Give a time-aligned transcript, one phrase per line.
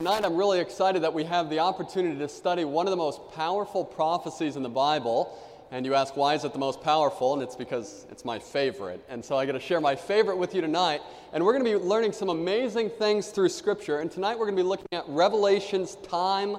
[0.00, 3.20] Tonight, I'm really excited that we have the opportunity to study one of the most
[3.34, 5.38] powerful prophecies in the Bible.
[5.70, 7.34] And you ask, why is it the most powerful?
[7.34, 9.04] And it's because it's my favorite.
[9.10, 11.02] And so I get to share my favorite with you tonight.
[11.34, 13.98] And we're going to be learning some amazing things through Scripture.
[13.98, 16.56] And tonight, we're going to be looking at Revelation's time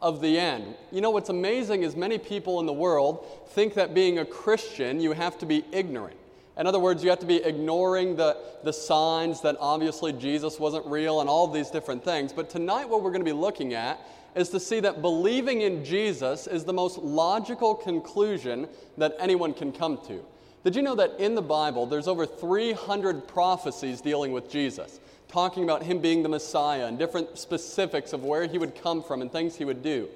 [0.00, 0.74] of the end.
[0.90, 4.98] You know, what's amazing is many people in the world think that being a Christian,
[4.98, 6.16] you have to be ignorant.
[6.58, 10.84] In other words, you have to be ignoring the, the signs that obviously Jesus wasn't
[10.86, 12.32] real and all these different things.
[12.32, 14.00] But tonight, what we're going to be looking at
[14.34, 19.72] is to see that believing in Jesus is the most logical conclusion that anyone can
[19.72, 20.24] come to.
[20.64, 24.98] Did you know that in the Bible, there's over 300 prophecies dealing with Jesus,
[25.28, 29.22] talking about him being the Messiah and different specifics of where he would come from
[29.22, 30.08] and things he would do?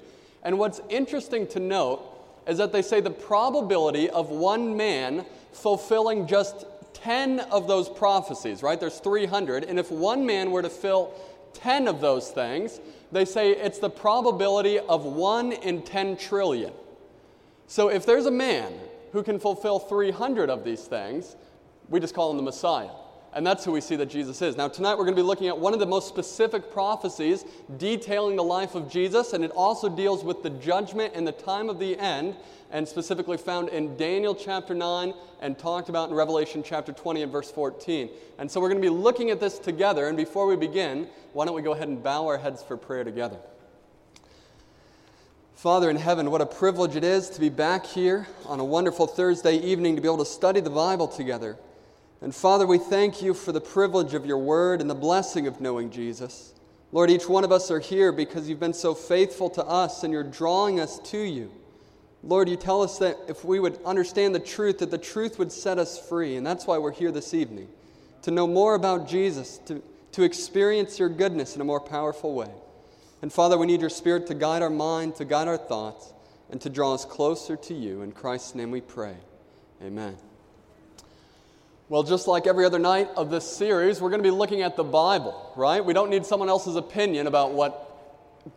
[0.43, 2.12] And what's interesting to note
[2.47, 8.63] is that they say the probability of one man fulfilling just 10 of those prophecies,
[8.63, 8.79] right?
[8.79, 9.63] There's 300.
[9.65, 11.13] And if one man were to fill
[11.53, 12.79] 10 of those things,
[13.11, 16.73] they say it's the probability of 1 in 10 trillion.
[17.67, 18.73] So if there's a man
[19.11, 21.35] who can fulfill 300 of these things,
[21.89, 22.89] we just call him the Messiah.
[23.35, 24.55] And that's who we see that Jesus is.
[24.55, 27.45] Now, tonight we're going to be looking at one of the most specific prophecies
[27.77, 31.69] detailing the life of Jesus, and it also deals with the judgment and the time
[31.69, 32.35] of the end,
[32.71, 37.31] and specifically found in Daniel chapter 9 and talked about in Revelation chapter 20 and
[37.31, 38.09] verse 14.
[38.39, 40.07] And so we're going to be looking at this together.
[40.07, 43.03] And before we begin, why don't we go ahead and bow our heads for prayer
[43.03, 43.37] together?
[45.55, 49.07] Father in heaven, what a privilege it is to be back here on a wonderful
[49.07, 51.57] Thursday evening to be able to study the Bible together.
[52.23, 55.59] And Father, we thank you for the privilege of your word and the blessing of
[55.59, 56.53] knowing Jesus.
[56.93, 60.13] Lord, each one of us are here because you've been so faithful to us and
[60.13, 61.51] you're drawing us to you.
[62.23, 65.51] Lord, you tell us that if we would understand the truth, that the truth would
[65.51, 66.37] set us free.
[66.37, 67.67] And that's why we're here this evening
[68.21, 69.83] to know more about Jesus, to,
[70.13, 72.51] to experience your goodness in a more powerful way.
[73.21, 76.13] And Father, we need your Spirit to guide our mind, to guide our thoughts,
[76.49, 78.01] and to draw us closer to you.
[78.01, 79.17] In Christ's name we pray.
[79.81, 80.15] Amen.
[81.89, 84.77] Well, just like every other night of this series, we're going to be looking at
[84.77, 85.83] the Bible, right?
[85.83, 87.93] We don't need someone else's opinion about what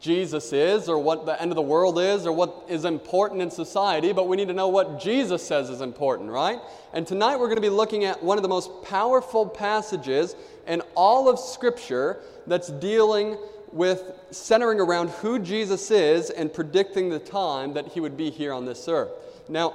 [0.01, 3.51] Jesus is or what the end of the world is or what is important in
[3.51, 6.61] society, but we need to know what Jesus says is important, right?
[6.93, 10.37] And tonight we're going to be looking at one of the most powerful passages
[10.69, 13.37] in all of Scripture that's dealing
[13.73, 18.53] with centering around who Jesus is and predicting the time that he would be here
[18.53, 19.11] on this earth.
[19.49, 19.75] Now,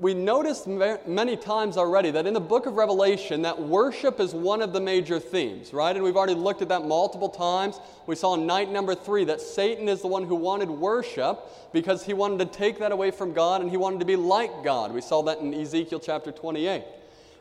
[0.00, 4.60] we noticed many times already that in the book of Revelation that worship is one
[4.60, 5.94] of the major themes, right?
[5.94, 7.78] And we've already looked at that multiple times.
[8.06, 11.40] We saw in night number 3 that Satan is the one who wanted worship
[11.72, 14.64] because he wanted to take that away from God and he wanted to be like
[14.64, 14.92] God.
[14.92, 16.82] We saw that in Ezekiel chapter 28.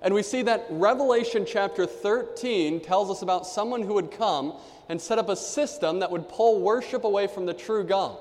[0.04, 4.54] And we see that Revelation chapter 13 tells us about someone who would come
[4.90, 8.18] and set up a system that would pull worship away from the true God.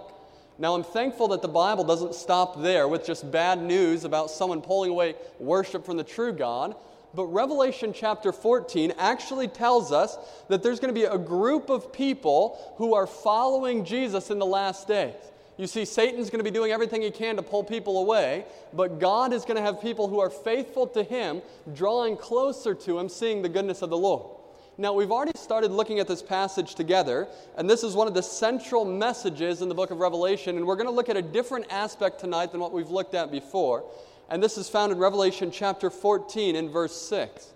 [0.60, 4.60] Now, I'm thankful that the Bible doesn't stop there with just bad news about someone
[4.60, 6.76] pulling away worship from the true God.
[7.14, 11.94] But Revelation chapter 14 actually tells us that there's going to be a group of
[11.94, 15.14] people who are following Jesus in the last days.
[15.56, 18.44] You see, Satan's going to be doing everything he can to pull people away,
[18.74, 21.40] but God is going to have people who are faithful to him,
[21.74, 24.39] drawing closer to him, seeing the goodness of the Lord.
[24.80, 28.22] Now, we've already started looking at this passage together, and this is one of the
[28.22, 31.66] central messages in the book of Revelation, and we're going to look at a different
[31.68, 33.84] aspect tonight than what we've looked at before.
[34.30, 37.48] And this is found in Revelation chapter 14 in verse 6.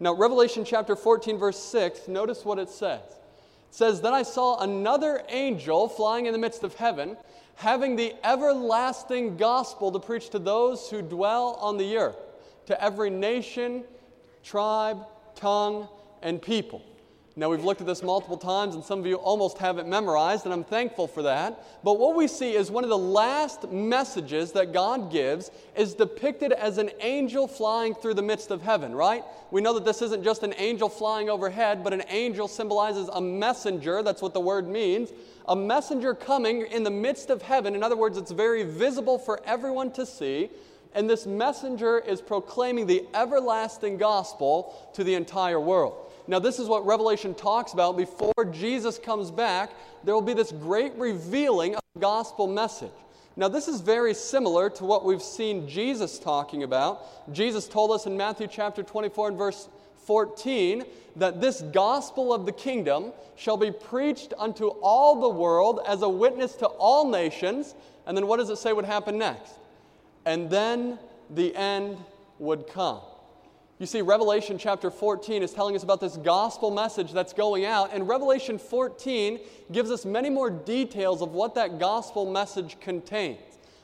[0.00, 3.00] Now, Revelation chapter 14, verse 6, notice what it says.
[3.00, 3.16] It
[3.70, 7.16] says, Then I saw another angel flying in the midst of heaven,
[7.54, 12.18] having the everlasting gospel to preach to those who dwell on the earth,
[12.66, 13.82] to every nation,
[14.44, 14.98] tribe,
[15.36, 15.88] tongue,
[16.22, 16.82] and people.
[17.38, 20.46] Now, we've looked at this multiple times, and some of you almost have it memorized,
[20.46, 21.84] and I'm thankful for that.
[21.84, 26.52] But what we see is one of the last messages that God gives is depicted
[26.52, 29.22] as an angel flying through the midst of heaven, right?
[29.50, 33.20] We know that this isn't just an angel flying overhead, but an angel symbolizes a
[33.20, 34.02] messenger.
[34.02, 35.12] That's what the word means.
[35.46, 37.74] A messenger coming in the midst of heaven.
[37.74, 40.48] In other words, it's very visible for everyone to see.
[40.94, 46.04] And this messenger is proclaiming the everlasting gospel to the entire world.
[46.28, 47.96] Now, this is what Revelation talks about.
[47.96, 49.70] Before Jesus comes back,
[50.04, 52.90] there will be this great revealing of the gospel message.
[53.36, 57.32] Now, this is very similar to what we've seen Jesus talking about.
[57.32, 59.68] Jesus told us in Matthew chapter 24 and verse
[60.06, 60.84] 14
[61.16, 66.08] that this gospel of the kingdom shall be preached unto all the world as a
[66.08, 67.74] witness to all nations.
[68.06, 69.52] And then what does it say would happen next?
[70.24, 70.98] And then
[71.30, 71.98] the end
[72.38, 73.00] would come.
[73.78, 77.92] You see, Revelation chapter 14 is telling us about this gospel message that's going out,
[77.92, 79.38] and Revelation 14
[79.70, 83.38] gives us many more details of what that gospel message contains.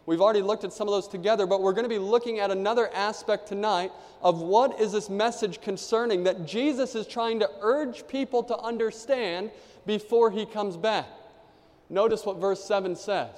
[0.07, 2.51] We've already looked at some of those together, but we're going to be looking at
[2.51, 3.93] another aspect tonight
[4.23, 9.51] of what is this message concerning that Jesus is trying to urge people to understand
[9.85, 11.07] before he comes back.
[11.91, 13.29] Notice what verse 7 says.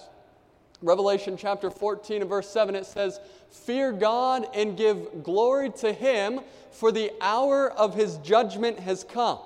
[0.83, 3.19] Revelation chapter 14 and verse 7, it says,
[3.55, 6.41] Fear God and give glory to him,
[6.71, 9.39] for the hour of his judgment has come.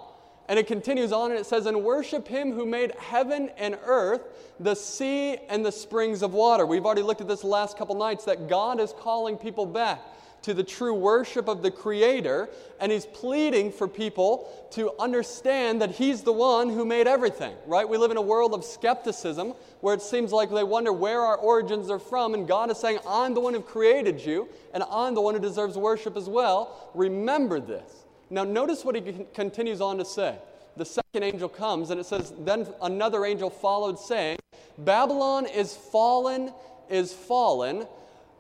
[0.49, 4.23] And it continues on and it says, And worship him who made heaven and earth,
[4.59, 6.65] the sea and the springs of water.
[6.65, 10.01] We've already looked at this last couple nights that God is calling people back
[10.43, 12.49] to the true worship of the Creator,
[12.81, 17.89] and He's pleading for people to understand that He's the one who made everything, right?
[17.89, 21.37] We live in a world of skepticism where it seems like they wonder where our
[21.37, 25.15] origins are from, and God is saying, I'm the one who created you, and I'm
[25.15, 26.91] the one who deserves worship as well.
[26.95, 28.05] Remember this.
[28.31, 30.37] Now, notice what He continues on to say.
[30.77, 34.39] The second angel comes, and it says, Then another angel followed, saying,
[34.79, 36.53] Babylon is fallen,
[36.89, 37.87] is fallen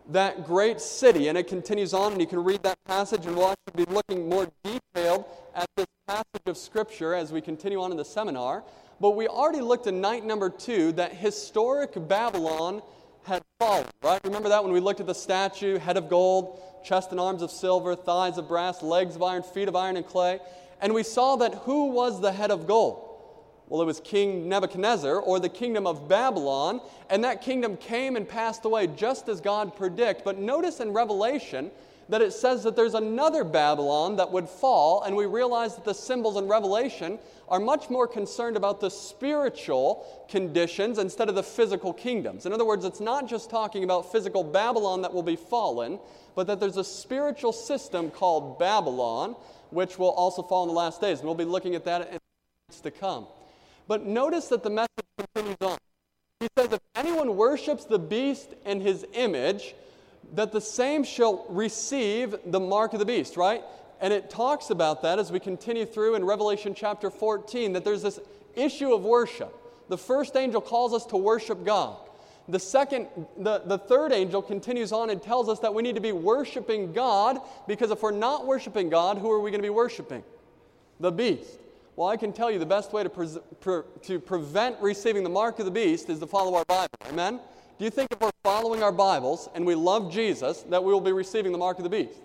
[0.09, 1.29] that great city.
[1.29, 4.29] And it continues on, and you can read that passage, and we'll actually be looking
[4.29, 5.25] more detailed
[5.55, 8.65] at this passage of Scripture as we continue on in the seminar.
[9.01, 12.83] But we already looked in night number two that historic Babylon
[13.25, 14.21] had fallen, right?
[14.25, 17.51] Remember that when we looked at the statue, head of gold, chest and arms of
[17.51, 20.41] silver, thighs of brass, legs of iron, feet of iron and clay.
[20.81, 23.08] And we saw that who was the head of gold?
[23.69, 26.81] Well, it was King Nebuchadnezzar or the kingdom of Babylon,
[27.11, 30.25] and that kingdom came and passed away just as God predicted.
[30.25, 31.71] But notice in Revelation
[32.09, 35.93] that it says that there's another Babylon that would fall, and we realize that the
[35.93, 37.19] symbols in Revelation
[37.49, 42.47] are much more concerned about the spiritual conditions instead of the physical kingdoms.
[42.47, 45.99] In other words, it's not just talking about physical Babylon that will be fallen,
[46.35, 49.37] but that there's a spiritual system called Babylon,
[49.69, 51.19] which will also fall in the last days.
[51.19, 52.19] And we'll be looking at that in
[52.83, 53.27] to come.
[53.89, 55.79] But notice that the message continues on.
[56.41, 59.75] He says, If anyone worships the beast and his image,
[60.35, 63.65] that the same shall receive the mark of the beast, right?
[64.01, 68.03] And it talks about that as we continue through in Revelation chapter 14, that there's
[68.03, 68.21] this
[68.55, 69.55] issue of worship.
[69.89, 71.97] The first angel calls us to worship God.
[72.49, 73.09] The second,
[73.39, 76.93] the, the third angel continues on and tells us that we need to be worshiping
[76.93, 80.23] God because if we're not worshiping God, who are we going to be worshiping?
[81.01, 81.59] The beast.
[81.99, 83.27] Well, I can tell you the best way to, pre-
[83.59, 86.95] pre- to prevent receiving the mark of the beast is to follow our Bible.
[87.09, 87.41] Amen?
[87.77, 91.01] Do you think if we're following our Bibles and we love Jesus, that we will
[91.01, 92.21] be receiving the mark of the beast?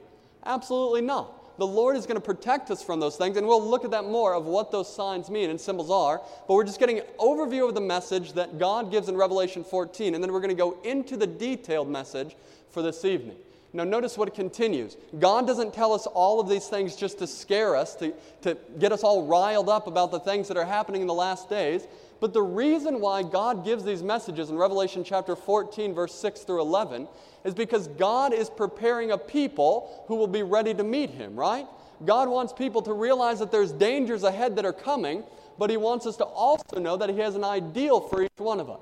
[0.46, 1.58] Absolutely not.
[1.58, 4.06] The Lord is going to protect us from those things, and we'll look at that
[4.06, 6.22] more of what those signs mean and symbols are.
[6.48, 10.14] But we're just getting an overview of the message that God gives in Revelation 14,
[10.14, 12.36] and then we're going to go into the detailed message
[12.70, 13.38] for this evening.
[13.76, 14.98] Now, notice what it continues.
[15.18, 18.92] God doesn't tell us all of these things just to scare us, to, to get
[18.92, 21.88] us all riled up about the things that are happening in the last days.
[22.20, 26.62] But the reason why God gives these messages in Revelation chapter 14, verse 6 through
[26.62, 27.08] 11,
[27.44, 31.66] is because God is preparing a people who will be ready to meet Him, right?
[32.06, 35.24] God wants people to realize that there's dangers ahead that are coming,
[35.58, 38.60] but He wants us to also know that He has an ideal for each one
[38.60, 38.82] of us.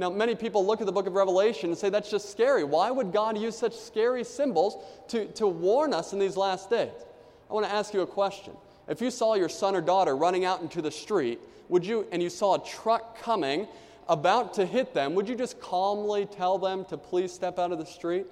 [0.00, 2.64] Now, many people look at the book of Revelation and say that's just scary.
[2.64, 7.04] Why would God use such scary symbols to, to warn us in these last days?
[7.50, 8.54] I want to ask you a question.
[8.88, 11.38] If you saw your son or daughter running out into the street,
[11.68, 13.68] would you, and you saw a truck coming
[14.08, 17.78] about to hit them, would you just calmly tell them to please step out of
[17.78, 18.26] the street?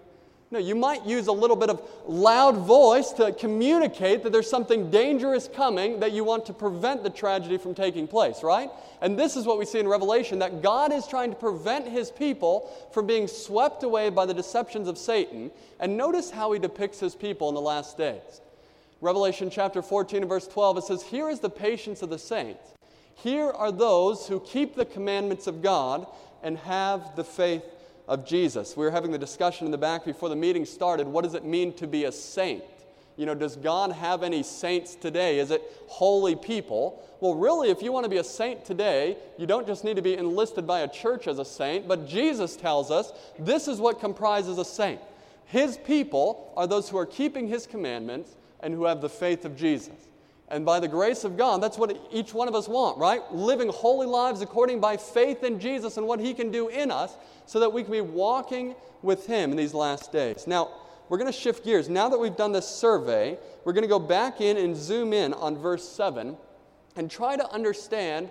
[0.51, 4.91] No, you might use a little bit of loud voice to communicate that there's something
[4.91, 8.71] dangerous coming that you want to prevent the tragedy from taking place, right?
[9.03, 12.11] And this is what we see in Revelation that God is trying to prevent his
[12.11, 15.51] people from being swept away by the deceptions of Satan.
[15.81, 18.41] And notice how he depicts his people in the last days.
[19.03, 22.75] Revelation chapter 14 and verse 12, it says, Here is the patience of the saints.
[23.17, 26.07] Here are those who keep the commandments of God
[26.43, 27.65] and have the faith
[28.09, 28.77] of Jesus.
[28.77, 31.07] We were having the discussion in the back before the meeting started.
[31.07, 32.65] What does it mean to be a saint?
[33.17, 35.39] You know, does God have any saints today?
[35.41, 37.05] Is it holy people?
[37.21, 40.03] Well, really, if you want to be a saint today, you don't just need to
[40.03, 44.01] be enlisted by a church as a saint, but Jesus tells us this is what
[44.01, 45.01] comprises a saint.
[45.47, 49.57] His people are those who are keeping his commandments and who have the faith of
[49.57, 50.08] Jesus.
[50.51, 53.21] And by the grace of God, that's what each one of us want, right?
[53.33, 57.15] Living holy lives according by faith in Jesus and what he can do in us
[57.45, 60.47] so that we can be walking with Him in these last days.
[60.47, 60.71] Now,
[61.09, 61.89] we're going to shift gears.
[61.89, 65.33] Now that we've done this survey, we're going to go back in and zoom in
[65.33, 66.37] on verse 7
[66.97, 68.29] and try to understand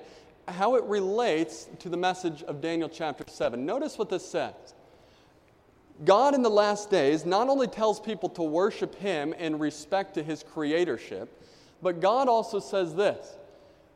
[0.47, 3.65] how it relates to the message of Daniel chapter 7.
[3.65, 4.53] Notice what this says.
[6.05, 10.23] God in the last days not only tells people to worship Him in respect to
[10.23, 11.36] His creatorship,
[11.81, 13.35] but God also says this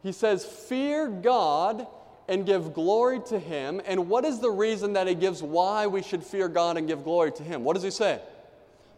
[0.04, 1.88] He says, Fear God
[2.28, 3.82] and give glory to Him.
[3.86, 7.04] And what is the reason that He gives why we should fear God and give
[7.04, 7.64] glory to Him?
[7.64, 8.22] What does He say?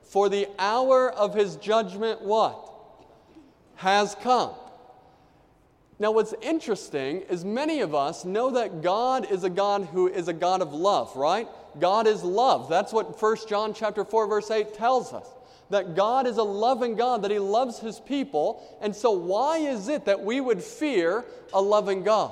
[0.03, 2.69] For the hour of His judgment, what?
[3.75, 4.51] Has come.
[5.99, 10.27] Now, what's interesting is many of us know that God is a God who is
[10.27, 11.47] a God of love, right?
[11.79, 12.69] God is love.
[12.69, 15.27] That's what 1 John chapter 4 verse 8 tells us.
[15.69, 18.61] That God is a loving God, that he loves his people.
[18.81, 22.31] And so why is it that we would fear a loving God?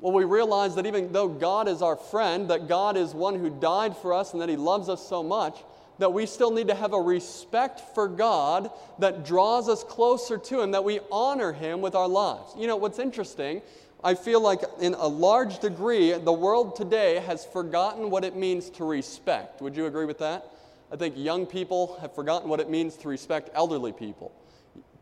[0.00, 3.48] Well, we realize that even though God is our friend, that God is one who
[3.48, 5.56] died for us and that he loves us so much,
[5.98, 10.60] that we still need to have a respect for God that draws us closer to
[10.60, 12.52] Him, that we honor Him with our lives.
[12.56, 13.62] You know, what's interesting,
[14.04, 18.68] I feel like in a large degree, the world today has forgotten what it means
[18.70, 19.62] to respect.
[19.62, 20.50] Would you agree with that?
[20.96, 24.32] I think young people have forgotten what it means to respect elderly people.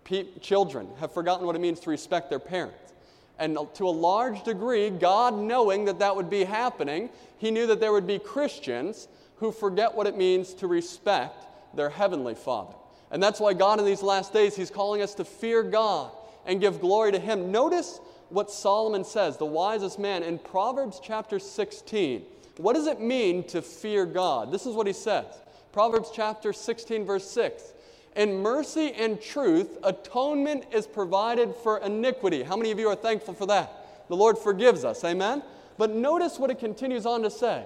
[0.03, 2.95] Pe- children have forgotten what it means to respect their parents.
[3.39, 7.79] And to a large degree, God knowing that that would be happening, He knew that
[7.79, 11.47] there would be Christians who forget what it means to respect
[11.77, 12.75] their heavenly Father.
[13.13, 16.11] And that's why God in these last days, He's calling us to fear God
[16.45, 17.53] and give glory to Him.
[17.53, 22.25] Notice what Solomon says, the wisest man, in Proverbs chapter 16.
[22.57, 24.51] What does it mean to fear God?
[24.51, 25.27] This is what he says
[25.75, 27.75] Proverbs chapter 16, verse 6.
[28.15, 32.45] In mercy and truth, atonement is provided for iniquity.
[32.45, 34.07] How many of you are thankful for that?
[34.09, 35.43] The Lord forgives us, amen?
[35.77, 37.65] But notice what it continues on to say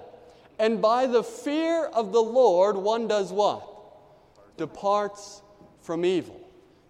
[0.57, 3.63] and by the fear of the Lord, one does what?
[4.57, 5.43] Departs
[5.79, 6.41] from evil.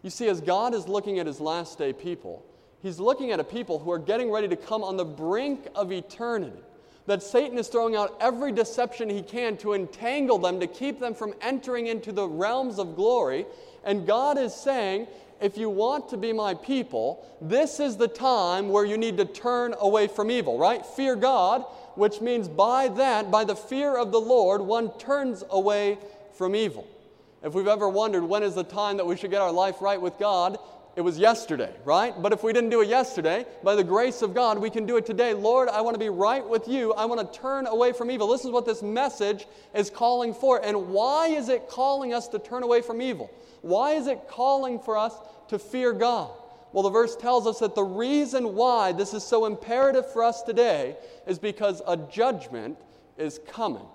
[0.04, 2.46] You see, as God is looking at his last day people,
[2.82, 5.92] he's looking at a people who are getting ready to come on the brink of
[5.92, 6.62] eternity.
[7.10, 11.16] That Satan is throwing out every deception he can to entangle them, to keep them
[11.16, 13.48] from entering into the realms of glory.
[13.84, 15.08] And God is saying,
[15.42, 19.26] if you want to be my people, this is the time where you need to
[19.26, 20.86] turn away from evil, right?
[20.86, 25.98] Fear God, which means by that, by the fear of the Lord, one turns away
[26.36, 26.86] from evil.
[27.42, 30.00] If we've ever wondered when is the time that we should get our life right
[30.00, 30.60] with God,
[31.00, 32.14] it was yesterday, right?
[32.22, 34.98] But if we didn't do it yesterday, by the grace of God, we can do
[34.98, 35.34] it today.
[35.34, 36.92] Lord, I want to be right with you.
[36.92, 38.28] I want to turn away from evil.
[38.28, 40.62] This is what this message is calling for.
[40.62, 43.32] And why is it calling us to turn away from evil?
[43.62, 45.14] Why is it calling for us
[45.48, 46.32] to fear God?
[46.74, 50.42] Well, the verse tells us that the reason why this is so imperative for us
[50.42, 52.78] today is because a judgment
[53.18, 53.86] is coming.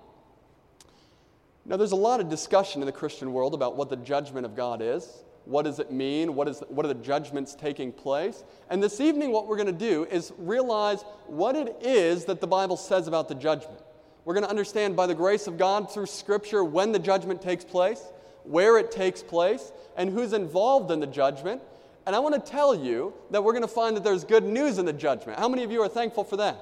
[1.65, 4.55] Now, there's a lot of discussion in the Christian world about what the judgment of
[4.55, 5.21] God is.
[5.45, 6.35] What does it mean?
[6.35, 8.43] What, is, what are the judgments taking place?
[8.69, 12.47] And this evening, what we're going to do is realize what it is that the
[12.47, 13.79] Bible says about the judgment.
[14.25, 17.63] We're going to understand by the grace of God through Scripture when the judgment takes
[17.63, 18.01] place,
[18.43, 21.61] where it takes place, and who's involved in the judgment.
[22.07, 24.79] And I want to tell you that we're going to find that there's good news
[24.79, 25.37] in the judgment.
[25.37, 26.57] How many of you are thankful for that?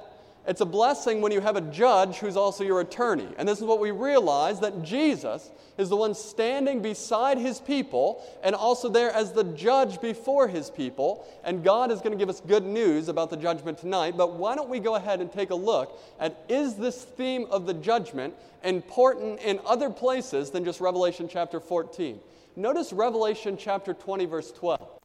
[0.46, 3.28] It's a blessing when you have a judge who's also your attorney.
[3.38, 8.22] And this is what we realize that Jesus is the one standing beside his people
[8.44, 11.26] and also there as the judge before his people.
[11.46, 14.18] And God is going to give us good news about the judgment tonight.
[14.18, 17.66] But why don't we go ahead and take a look at is this theme of
[17.66, 18.34] the judgment
[18.64, 22.20] important in other places than just Revelation chapter 14?
[22.58, 25.00] Notice Revelation chapter 20, verse 12.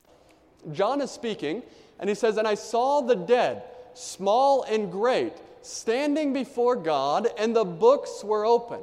[0.73, 1.63] John is speaking,
[2.01, 3.63] and he says, And I saw the dead,
[3.99, 8.81] small and great, standing before God, and the books were open.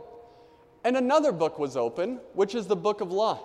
[0.83, 3.39] And another book was open, which is the book of life.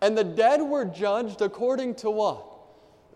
[0.00, 2.44] And the dead were judged according to what?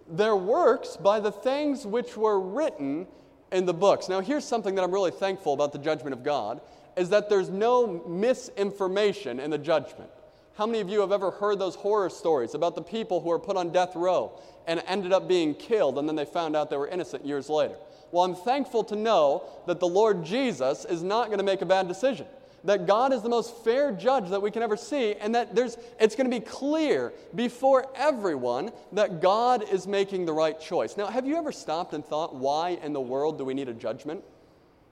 [0.08, 3.06] Their works by the things which were written
[3.52, 4.08] in the books.
[4.08, 6.60] Now, here's something that I'm really thankful about the judgment of God
[6.96, 10.10] is that there's no misinformation in the judgment.
[10.60, 13.38] How many of you have ever heard those horror stories about the people who were
[13.38, 16.76] put on death row and ended up being killed and then they found out they
[16.76, 17.76] were innocent years later?
[18.12, 21.64] Well, I'm thankful to know that the Lord Jesus is not going to make a
[21.64, 22.26] bad decision.
[22.64, 25.78] That God is the most fair judge that we can ever see, and that there's,
[25.98, 30.94] it's going to be clear before everyone that God is making the right choice.
[30.94, 33.72] Now, have you ever stopped and thought, why in the world do we need a
[33.72, 34.22] judgment?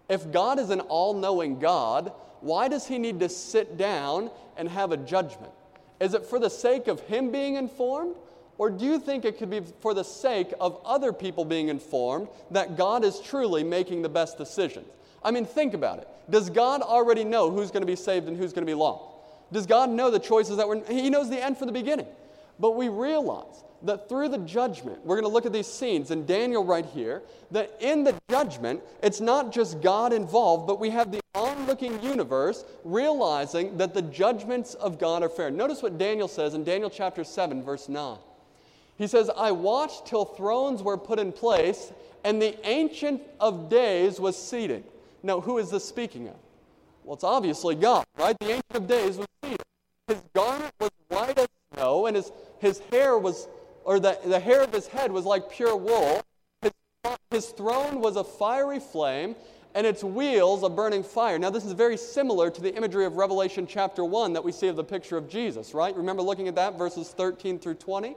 [0.08, 4.66] If God is an all knowing God, why does he need to sit down and
[4.66, 5.52] have a judgment?
[6.00, 8.16] Is it for the sake of him being informed?
[8.56, 12.28] Or do you think it could be for the sake of other people being informed
[12.50, 14.88] that God is truly making the best decisions?
[15.22, 16.08] I mean, think about it.
[16.30, 19.04] Does God already know who's going to be saved and who's going to be lost?
[19.52, 22.06] Does God know the choices that were, He knows the end from the beginning.
[22.58, 26.26] But we realize that through the judgment, we're going to look at these scenes in
[26.26, 31.12] Daniel right here, that in the judgment, it's not just God involved, but we have
[31.12, 35.50] the onlooking universe realizing that the judgments of God are fair.
[35.50, 38.18] Notice what Daniel says in Daniel chapter 7, verse 9.
[38.96, 41.92] He says, I watched till thrones were put in place,
[42.24, 44.82] and the Ancient of Days was seated.
[45.22, 46.34] Now, who is this speaking of?
[47.04, 48.36] Well, it's obviously God, right?
[48.40, 49.62] The Ancient of Days was seated.
[50.08, 53.46] His garment was white as snow, and his, his hair was
[53.88, 56.20] or the, the hair of his head was like pure wool.
[56.60, 56.72] His,
[57.30, 59.34] his throne was a fiery flame,
[59.74, 61.38] and its wheels a burning fire.
[61.38, 64.68] Now, this is very similar to the imagery of Revelation chapter 1 that we see
[64.68, 65.96] of the picture of Jesus, right?
[65.96, 68.14] Remember looking at that, verses 13 through 20?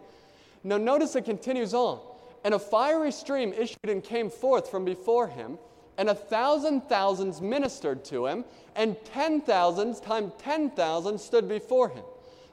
[0.65, 2.01] Now, notice it continues on.
[2.43, 5.57] And a fiery stream issued and came forth from before him,
[5.97, 8.43] and a thousand thousands ministered to him,
[8.75, 12.03] and ten thousands times ten thousand stood before him.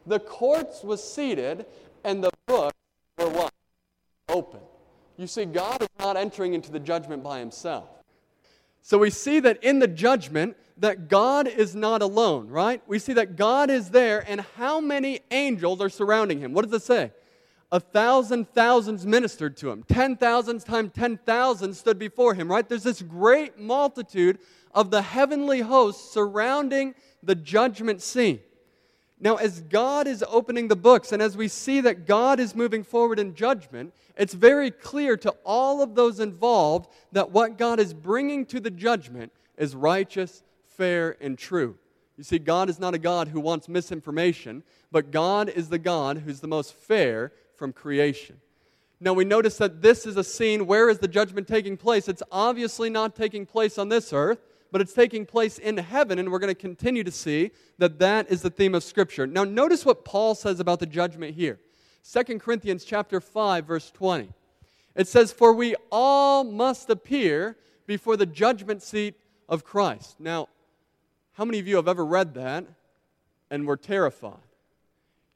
[0.07, 1.67] The courts was seated,
[2.05, 2.73] and the book
[3.19, 3.53] were what?
[4.29, 4.61] Open.
[5.17, 7.89] You see, God is not entering into the judgment by himself.
[8.83, 12.81] So we see that in the judgment, that God is not alone, right?
[12.87, 16.53] We see that God is there, and how many angels are surrounding him?
[16.53, 17.11] What does it say?
[17.73, 19.83] A thousand thousands ministered to him.
[19.83, 22.67] Ten thousands times ten thousand stood before him, right?
[22.67, 24.39] There's this great multitude
[24.73, 28.41] of the heavenly hosts surrounding the judgment scene.
[29.21, 32.85] Now, as God is opening the books and as we see that God is moving
[32.85, 37.93] forward in judgment, it's very clear to all of those involved that what God is
[37.95, 41.77] bringing to the judgment is righteous, fair, and true.
[42.17, 46.19] You see, God is not a God who wants misinformation, but God is the God
[46.19, 48.41] who's the most fair from creation.
[49.01, 50.67] Now, we notice that this is a scene.
[50.67, 52.09] Where is the judgment taking place?
[52.09, 56.31] It's obviously not taking place on this earth but it's taking place in heaven, and
[56.31, 59.27] we're going to continue to see that that is the theme of Scripture.
[59.27, 61.59] Now, notice what Paul says about the judgment here.
[62.11, 64.31] 2 Corinthians chapter 5, verse 20.
[64.95, 67.57] It says, For we all must appear
[67.87, 69.15] before the judgment seat
[69.49, 70.19] of Christ.
[70.19, 70.49] Now,
[71.33, 72.67] how many of you have ever read that
[73.51, 74.41] and were terrified?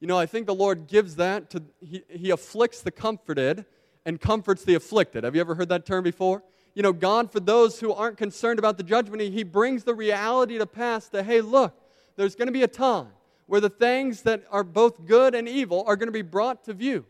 [0.01, 3.65] You know, I think the Lord gives that to, he, he afflicts the comforted
[4.05, 5.23] and comforts the afflicted.
[5.23, 6.43] Have you ever heard that term before?
[6.75, 10.59] You know, God, for those who aren't concerned about the judgment, He brings the reality
[10.59, 11.75] to pass that, hey, look,
[12.17, 13.09] there's going to be a time
[13.47, 16.73] where the things that are both good and evil are going to be brought to
[16.73, 17.05] view.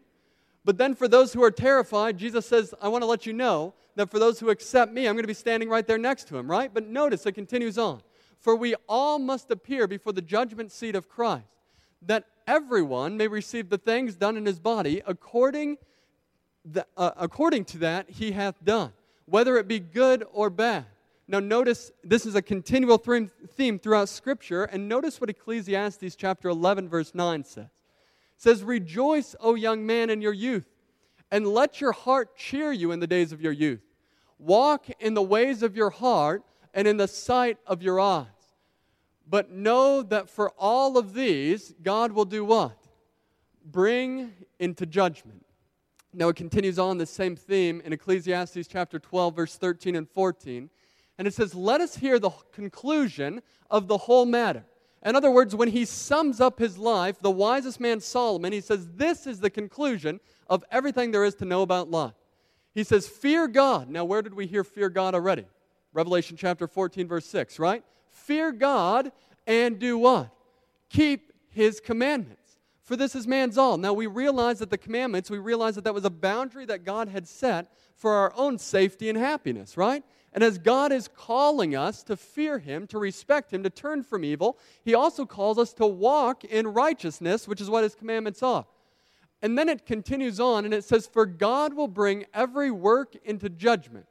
[0.64, 3.74] But then for those who are terrified, Jesus says, I want to let you know
[3.94, 6.38] that for those who accept me, I'm going to be standing right there next to
[6.38, 6.72] him, right?
[6.72, 8.00] But notice it continues on.
[8.38, 11.46] For we all must appear before the judgment seat of Christ,
[12.02, 15.78] that everyone may receive the things done in his body according,
[16.64, 18.92] the, uh, according to that he hath done
[19.32, 20.84] whether it be good or bad.
[21.26, 26.86] Now, notice this is a continual theme throughout Scripture, and notice what Ecclesiastes chapter 11,
[26.90, 27.64] verse 9 says.
[27.64, 27.70] It
[28.36, 30.68] says, Rejoice, O young man, in your youth,
[31.30, 33.80] and let your heart cheer you in the days of your youth.
[34.38, 36.42] Walk in the ways of your heart
[36.74, 38.26] and in the sight of your eyes.
[39.26, 42.76] But know that for all of these, God will do what?
[43.64, 45.46] Bring into judgment.
[46.14, 50.68] Now it continues on the same theme in Ecclesiastes chapter 12, verse 13 and 14.
[51.16, 54.64] And it says, Let us hear the conclusion of the whole matter.
[55.04, 58.88] In other words, when he sums up his life, the wisest man Solomon, he says,
[58.94, 62.14] This is the conclusion of everything there is to know about life.
[62.74, 63.88] He says, Fear God.
[63.88, 65.46] Now, where did we hear fear God already?
[65.94, 67.82] Revelation chapter 14, verse 6, right?
[68.10, 69.12] Fear God
[69.46, 70.30] and do what?
[70.90, 72.41] Keep his commandments
[72.92, 73.78] for this is man's all.
[73.78, 77.08] Now we realize that the commandments, we realize that that was a boundary that God
[77.08, 80.04] had set for our own safety and happiness, right?
[80.34, 84.26] And as God is calling us to fear Him, to respect Him, to turn from
[84.26, 88.66] evil, He also calls us to walk in righteousness, which is what His commandments are.
[89.40, 93.48] And then it continues on and it says, For God will bring every work into
[93.48, 94.04] judgment,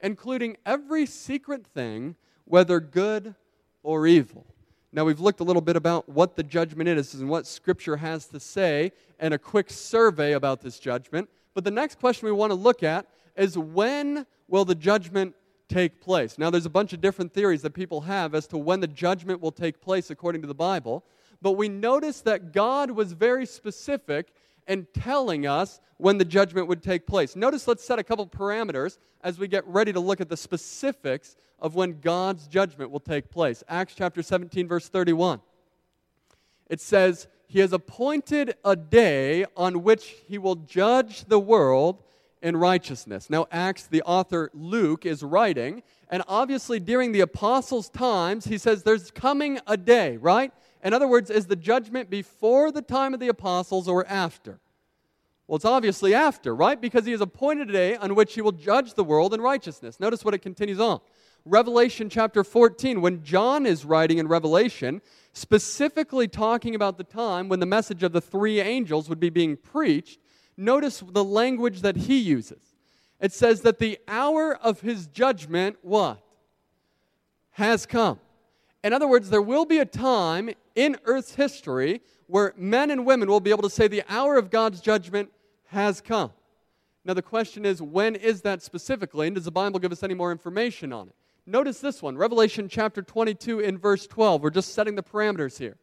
[0.00, 2.14] including every secret thing,
[2.44, 3.34] whether good
[3.82, 4.46] or evil.
[4.92, 8.26] Now, we've looked a little bit about what the judgment is and what Scripture has
[8.26, 11.28] to say, and a quick survey about this judgment.
[11.54, 15.34] But the next question we want to look at is when will the judgment
[15.68, 16.38] take place?
[16.38, 19.40] Now, there's a bunch of different theories that people have as to when the judgment
[19.40, 21.04] will take place according to the Bible.
[21.40, 24.32] But we notice that God was very specific
[24.70, 27.34] in telling us when the judgment would take place.
[27.34, 31.36] Notice, let's set a couple parameters as we get ready to look at the specifics
[31.58, 33.64] of when God's judgment will take place.
[33.68, 35.40] Acts chapter 17, verse 31.
[36.68, 42.04] It says, He has appointed a day on which He will judge the world
[42.40, 43.28] in righteousness.
[43.28, 48.84] Now, Acts, the author Luke is writing, and obviously during the apostles' times, he says
[48.84, 50.52] there's coming a day, right?
[50.82, 54.60] In other words, is the judgment before the time of the apostles or after?
[55.46, 56.80] Well, it's obviously after, right?
[56.80, 59.98] Because he has appointed a day on which he will judge the world in righteousness.
[59.98, 61.00] Notice what it continues on.
[61.44, 67.60] Revelation chapter 14, when John is writing in Revelation, specifically talking about the time when
[67.60, 70.20] the message of the three angels would be being preached,
[70.56, 72.62] notice the language that he uses.
[73.20, 76.22] It says that the hour of his judgment, what?
[77.52, 78.20] Has come.
[78.82, 83.28] In other words, there will be a time in Earth's history where men and women
[83.28, 85.30] will be able to say the hour of God's judgment
[85.66, 86.32] has come.
[87.04, 89.26] Now, the question is, when is that specifically?
[89.26, 91.14] And does the Bible give us any more information on it?
[91.44, 94.40] Notice this one Revelation chapter 22 in verse 12.
[94.42, 95.76] We're just setting the parameters here.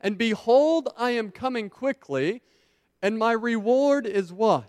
[0.00, 2.42] And behold, I am coming quickly,
[3.02, 4.64] and my reward is what?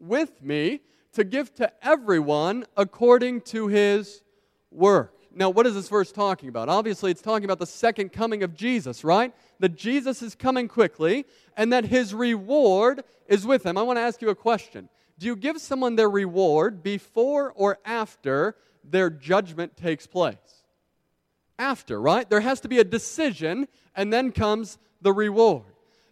[0.00, 0.80] With me
[1.12, 4.22] to give to everyone according to his
[4.72, 5.13] work.
[5.36, 6.68] Now, what is this verse talking about?
[6.68, 9.34] Obviously, it's talking about the second coming of Jesus, right?
[9.58, 13.76] That Jesus is coming quickly and that his reward is with him.
[13.76, 14.88] I want to ask you a question.
[15.18, 20.36] Do you give someone their reward before or after their judgment takes place?
[21.58, 22.28] After, right?
[22.28, 25.64] There has to be a decision and then comes the reward.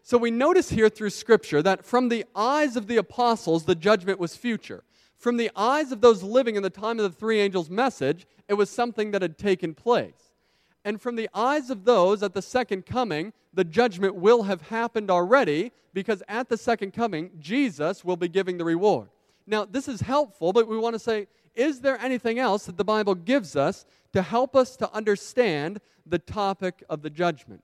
[0.02, 4.18] So we notice here through Scripture that from the eyes of the apostles, the judgment
[4.18, 4.82] was future.
[5.22, 8.54] From the eyes of those living in the time of the three angels' message, it
[8.54, 10.32] was something that had taken place.
[10.84, 15.12] And from the eyes of those at the second coming, the judgment will have happened
[15.12, 19.10] already because at the second coming, Jesus will be giving the reward.
[19.46, 22.82] Now, this is helpful, but we want to say, is there anything else that the
[22.82, 27.62] Bible gives us to help us to understand the topic of the judgment?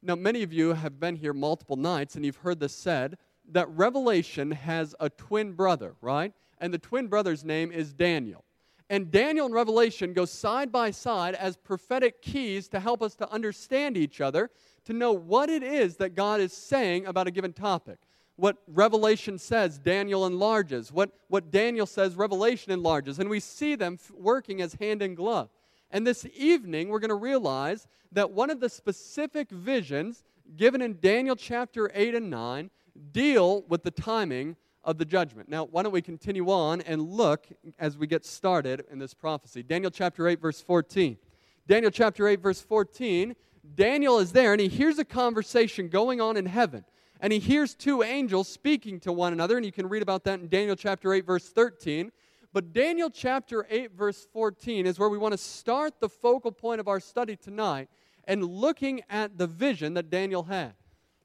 [0.00, 3.18] Now, many of you have been here multiple nights and you've heard this said
[3.50, 6.32] that Revelation has a twin brother, right?
[6.60, 8.44] And the twin brother's name is Daniel.
[8.90, 13.30] And Daniel and Revelation go side by side as prophetic keys to help us to
[13.30, 14.50] understand each other,
[14.86, 17.98] to know what it is that God is saying about a given topic.
[18.36, 20.92] What Revelation says, Daniel enlarges.
[20.92, 23.18] What, what Daniel says, Revelation enlarges.
[23.18, 25.50] And we see them working as hand in glove.
[25.90, 30.22] And this evening, we're going to realize that one of the specific visions
[30.56, 32.70] given in Daniel chapter 8 and 9
[33.12, 34.56] deal with the timing
[34.88, 35.50] of the judgment.
[35.50, 37.46] Now, why don't we continue on and look
[37.78, 39.62] as we get started in this prophecy?
[39.62, 41.18] Daniel chapter 8, verse 14.
[41.66, 43.36] Daniel chapter 8, verse 14.
[43.74, 46.86] Daniel is there and he hears a conversation going on in heaven.
[47.20, 50.40] And he hears two angels speaking to one another, and you can read about that
[50.40, 52.10] in Daniel chapter 8, verse 13.
[52.54, 56.80] But Daniel chapter 8, verse 14 is where we want to start the focal point
[56.80, 57.90] of our study tonight
[58.24, 60.72] and looking at the vision that Daniel had.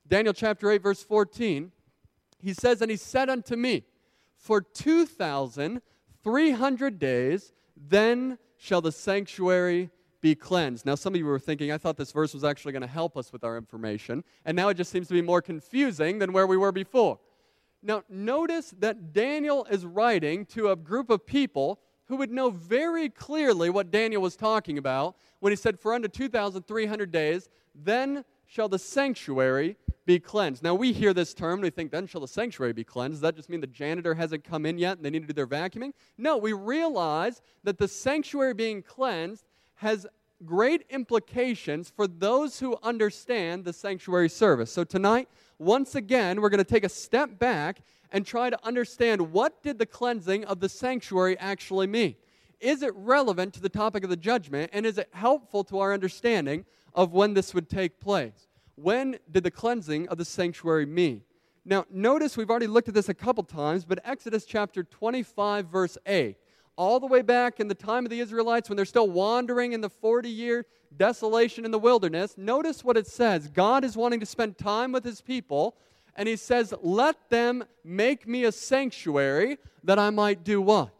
[0.05, 1.71] Daniel chapter 8, verse 14
[2.43, 3.85] he says, And he said unto me,
[4.35, 9.89] For 2,300 days, then shall the sanctuary
[10.21, 10.85] be cleansed.
[10.85, 13.15] Now, some of you were thinking, I thought this verse was actually going to help
[13.17, 16.47] us with our information, and now it just seems to be more confusing than where
[16.47, 17.19] we were before.
[17.81, 23.09] Now, notice that Daniel is writing to a group of people who would know very
[23.09, 28.23] clearly what Daniel was talking about when he said, For unto 2,300 days, then
[28.53, 30.61] shall the sanctuary be cleansed.
[30.61, 33.15] Now, we hear this term and we think, then shall the sanctuary be cleansed?
[33.15, 35.33] Does that just mean the janitor hasn't come in yet and they need to do
[35.33, 35.93] their vacuuming?
[36.19, 40.05] No, we realize that the sanctuary being cleansed has
[40.45, 44.71] great implications for those who understand the sanctuary service.
[44.71, 49.31] So, tonight, once again, we're going to take a step back and try to understand
[49.31, 52.15] what did the cleansing of the sanctuary actually mean?
[52.59, 55.91] Is it relevant to the topic of the judgment and is it helpful to our
[55.91, 58.47] understanding of when this would take place?
[58.75, 61.21] When did the cleansing of the sanctuary mean?
[61.65, 65.97] Now, notice we've already looked at this a couple times, but Exodus chapter 25, verse
[66.05, 66.35] 8,
[66.75, 69.79] all the way back in the time of the Israelites when they're still wandering in
[69.79, 70.65] the 40 year
[70.97, 73.47] desolation in the wilderness, notice what it says.
[73.47, 75.77] God is wanting to spend time with his people,
[76.15, 80.91] and he says, Let them make me a sanctuary that I might do what?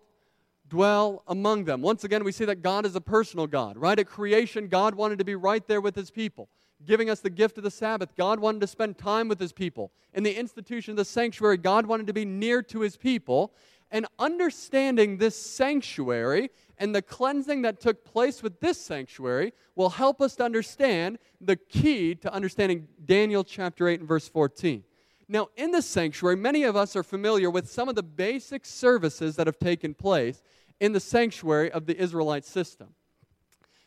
[0.74, 1.84] Dwell among them.
[1.84, 4.00] Once again, we see that God is a personal God, right?
[4.00, 6.50] At creation, God wanted to be right there with his people
[6.86, 9.92] giving us the gift of the Sabbath, God wanted to spend time with his people.
[10.14, 13.54] In the institution of the sanctuary, God wanted to be near to his people.
[13.92, 20.20] And understanding this sanctuary and the cleansing that took place with this sanctuary will help
[20.20, 24.84] us to understand the key to understanding Daniel chapter 8 and verse 14.
[25.30, 29.36] Now, in the sanctuary, many of us are familiar with some of the basic services
[29.36, 30.42] that have taken place
[30.84, 32.90] in the sanctuary of the Israelite system.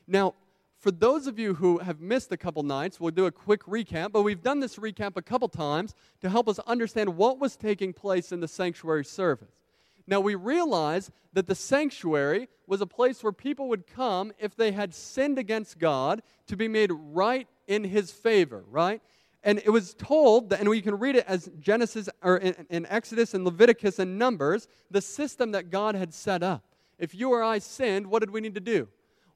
[0.07, 0.33] Now,
[0.79, 4.13] for those of you who have missed a couple nights, we'll do a quick recap,
[4.13, 7.93] but we've done this recap a couple times to help us understand what was taking
[7.93, 9.61] place in the sanctuary service.
[10.07, 14.73] Now, we realize that the sanctuary was a place where people would come if they
[14.73, 19.03] had sinned against God to be made right in His favor, right?
[19.45, 22.87] And it was told, that, and we can read it as Genesis or in, in
[22.87, 26.65] Exodus and Leviticus and Numbers, the system that God had set up.
[26.99, 28.89] If you or I sinned, what did we need to do?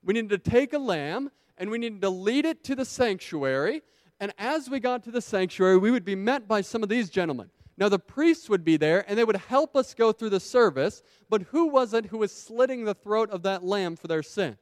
[0.03, 3.83] We needed to take a lamb and we needed to lead it to the sanctuary.
[4.19, 7.11] And as we got to the sanctuary, we would be met by some of these
[7.11, 7.51] gentlemen.
[7.77, 11.03] Now, the priests would be there and they would help us go through the service,
[11.29, 14.59] but who was it who was slitting the throat of that lamb for their sin?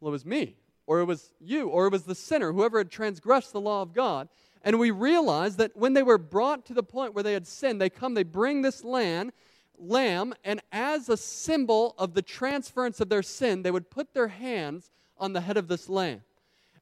[0.00, 2.90] Well, it was me, or it was you, or it was the sinner, whoever had
[2.90, 4.28] transgressed the law of God.
[4.62, 7.80] And we realized that when they were brought to the point where they had sinned,
[7.80, 9.30] they come, they bring this lamb,
[9.82, 14.28] lamb, and as a symbol of the transference of their sin, they would put their
[14.28, 16.22] hands on the head of this lamb.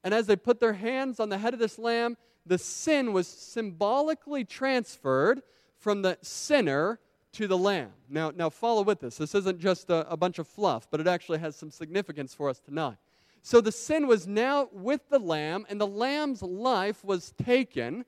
[0.05, 3.29] And as they put their hands on the head of this lamb, the sin was
[3.29, 5.43] symbolically transferred
[5.77, 6.99] from the sinner
[7.33, 7.91] to the lamb.
[8.09, 9.17] Now, now follow with this.
[9.17, 12.49] This isn't just a, a bunch of fluff, but it actually has some significance for
[12.49, 12.97] us tonight.
[13.43, 18.05] So the sin was now with the lamb, and the lamb's life was taken.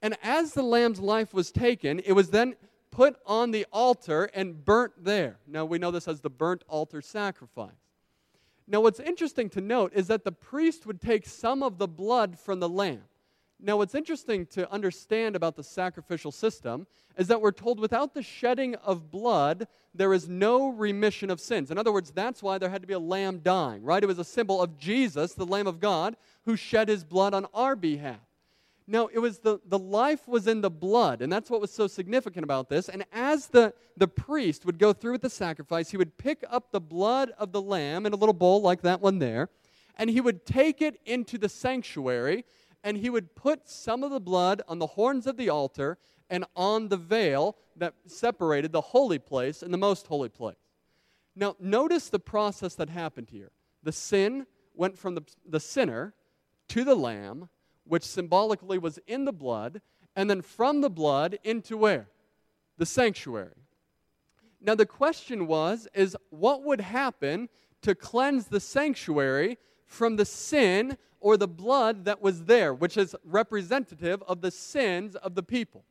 [0.00, 2.56] And as the lamb's life was taken, it was then
[2.92, 5.38] put on the altar and burnt there.
[5.48, 7.72] Now we know this as the burnt altar sacrifice.
[8.68, 12.38] Now, what's interesting to note is that the priest would take some of the blood
[12.38, 13.02] from the lamb.
[13.60, 18.22] Now, what's interesting to understand about the sacrificial system is that we're told without the
[18.22, 21.70] shedding of blood, there is no remission of sins.
[21.70, 24.02] In other words, that's why there had to be a lamb dying, right?
[24.02, 27.46] It was a symbol of Jesus, the Lamb of God, who shed his blood on
[27.54, 28.20] our behalf.
[28.92, 31.86] Now, it was the, the life was in the blood, and that's what was so
[31.86, 32.90] significant about this.
[32.90, 36.70] And as the, the priest would go through with the sacrifice, he would pick up
[36.70, 39.48] the blood of the lamb in a little bowl like that one there,
[39.96, 42.44] and he would take it into the sanctuary
[42.84, 45.96] and he would put some of the blood on the horns of the altar
[46.28, 50.56] and on the veil that separated the holy place and the most holy place.
[51.34, 53.52] Now, notice the process that happened here.
[53.82, 56.12] The sin went from the, the sinner
[56.68, 57.48] to the lamb,
[57.92, 59.82] which symbolically was in the blood,
[60.16, 62.08] and then from the blood into where?
[62.78, 63.66] The sanctuary.
[64.62, 67.50] Now, the question was, is what would happen
[67.82, 73.14] to cleanse the sanctuary from the sin or the blood that was there, which is
[73.26, 75.84] representative of the sins of the people.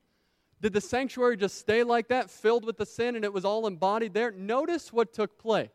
[0.59, 3.67] Did the sanctuary just stay like that, filled with the sin, and it was all
[3.67, 4.31] embodied there?
[4.31, 5.69] Notice what took place.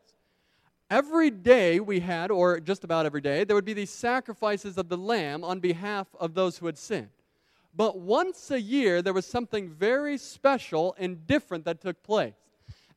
[0.88, 4.88] Every day we had, or just about every day, there would be these sacrifices of
[4.88, 7.08] the lamb on behalf of those who had sinned.
[7.74, 12.34] But once a year, there was something very special and different that took place.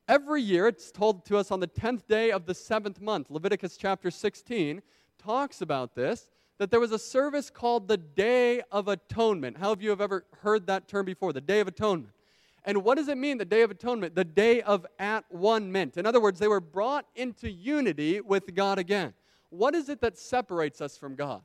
[0.06, 3.76] Every year, it's told to us on the 10th day of the seventh month, Leviticus
[3.76, 4.82] chapter 16
[5.18, 9.56] talks about this that there was a service called the Day of Atonement.
[9.56, 11.32] How have you have ever heard that term before?
[11.32, 12.12] The Day of Atonement.
[12.64, 14.14] And what does it mean, the Day of Atonement?
[14.14, 15.96] The Day of At One meant.
[15.96, 19.14] In other words, they were brought into unity with God again.
[19.48, 21.42] What is it that separates us from God?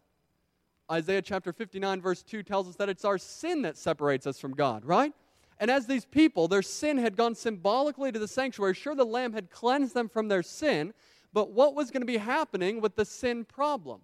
[0.92, 4.54] Isaiah chapter 59, verse 2 tells us that it's our sin that separates us from
[4.54, 5.14] God, right?
[5.60, 9.34] And as these people, their sin had gone symbolically to the sanctuary, sure, the Lamb
[9.34, 10.94] had cleansed them from their sin,
[11.34, 14.02] but what was going to be happening with the sin problem?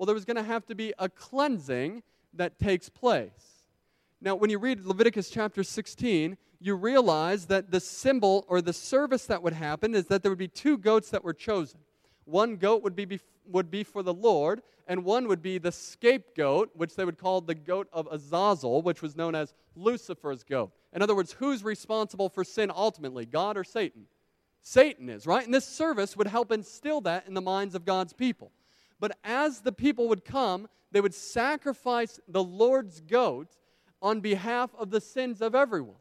[0.00, 2.02] well, there was going to have to be a cleansing
[2.32, 3.49] that takes place.
[4.22, 9.24] Now, when you read Leviticus chapter 16, you realize that the symbol or the service
[9.26, 11.80] that would happen is that there would be two goats that were chosen.
[12.26, 16.70] One goat would be, would be for the Lord, and one would be the scapegoat,
[16.74, 20.72] which they would call the goat of Azazel, which was known as Lucifer's goat.
[20.92, 24.02] In other words, who's responsible for sin ultimately, God or Satan?
[24.60, 25.44] Satan is, right?
[25.44, 28.52] And this service would help instill that in the minds of God's people.
[28.98, 33.56] But as the people would come, they would sacrifice the Lord's goat
[34.02, 35.96] on behalf of the sins of everyone.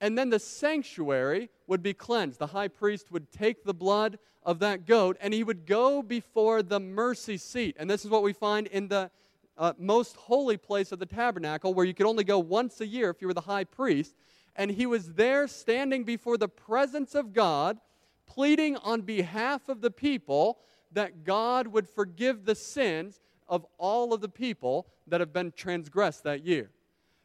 [0.00, 2.38] And then the sanctuary would be cleansed.
[2.38, 6.62] The high priest would take the blood of that goat and he would go before
[6.62, 7.76] the mercy seat.
[7.78, 9.10] And this is what we find in the
[9.56, 13.10] uh, most holy place of the tabernacle, where you could only go once a year
[13.10, 14.14] if you were the high priest.
[14.56, 17.78] And he was there standing before the presence of God,
[18.26, 20.58] pleading on behalf of the people
[20.92, 26.24] that God would forgive the sins of all of the people that have been transgressed
[26.24, 26.70] that year.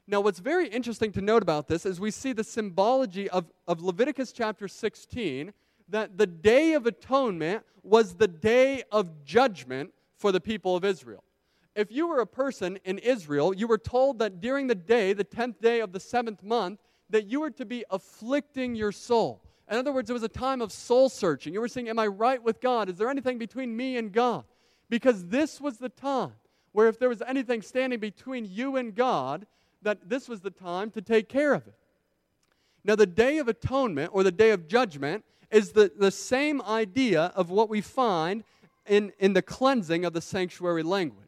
[0.10, 3.84] Now, what's very interesting to note about this is we see the symbology of, of
[3.84, 5.54] Leviticus chapter 16
[5.90, 11.24] that the Day of Atonement was the day of judgment for the people of Israel.
[11.76, 15.24] If you were a person in Israel, you were told that during the day, the
[15.24, 16.80] 10th day of the seventh month,
[17.12, 19.44] that you were to be afflicting your soul.
[19.70, 21.54] In other words, it was a time of soul searching.
[21.54, 22.90] You were saying, Am I right with God?
[22.90, 24.46] Is there anything between me and God?
[24.90, 26.34] Because this was the time
[26.72, 29.46] where if there was anything standing between you and God,
[29.82, 31.76] that this was the time to take care of it.
[32.84, 37.32] Now, the Day of Atonement or the Day of Judgment is the, the same idea
[37.36, 38.44] of what we find
[38.88, 41.28] in, in the cleansing of the sanctuary language.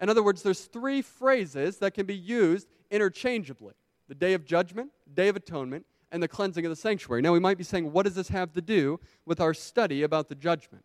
[0.00, 3.74] In other words, there's three phrases that can be used interchangeably
[4.08, 7.22] the day of judgment, day of atonement, and the cleansing of the sanctuary.
[7.22, 10.28] Now, we might be saying, what does this have to do with our study about
[10.28, 10.84] the judgment?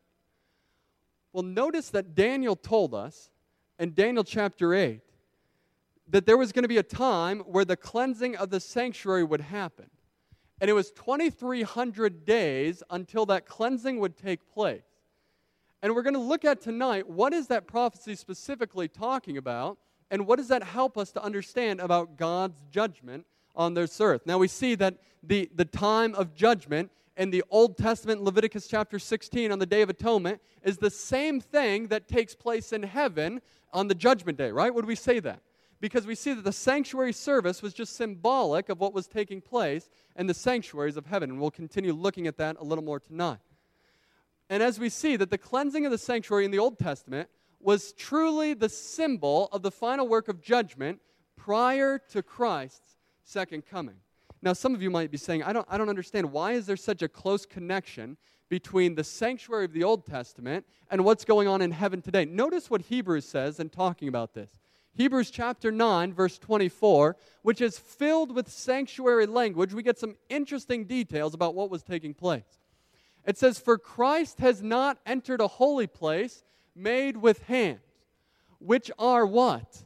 [1.33, 3.29] Well, notice that Daniel told us
[3.79, 5.01] in Daniel chapter 8
[6.07, 9.41] that there was going to be a time where the cleansing of the sanctuary would
[9.41, 9.89] happen.
[10.61, 14.83] And it was 2,300 days until that cleansing would take place.
[15.81, 19.77] And we're going to look at tonight what is that prophecy specifically talking about,
[20.11, 24.21] and what does that help us to understand about God's judgment on this earth.
[24.25, 28.99] Now we see that the, the time of judgment in the Old Testament, Leviticus chapter
[28.99, 33.41] 16, on the Day of Atonement, is the same thing that takes place in heaven
[33.71, 34.73] on the judgment day, right?
[34.73, 35.41] Would we say that?
[35.85, 39.87] Because we see that the sanctuary service was just symbolic of what was taking place
[40.15, 41.29] in the sanctuaries of heaven.
[41.29, 43.37] And we'll continue looking at that a little more tonight.
[44.49, 47.93] And as we see that the cleansing of the sanctuary in the Old Testament was
[47.93, 51.01] truly the symbol of the final work of judgment
[51.35, 53.97] prior to Christ's second coming.
[54.41, 56.31] Now, some of you might be saying, I don't, I don't understand.
[56.31, 58.17] Why is there such a close connection
[58.49, 62.25] between the sanctuary of the Old Testament and what's going on in heaven today?
[62.25, 64.49] Notice what Hebrews says in talking about this.
[64.95, 70.85] Hebrews chapter 9, verse 24, which is filled with sanctuary language, we get some interesting
[70.85, 72.61] details about what was taking place.
[73.25, 77.81] It says, For Christ has not entered a holy place made with hands,
[78.59, 79.83] which are what?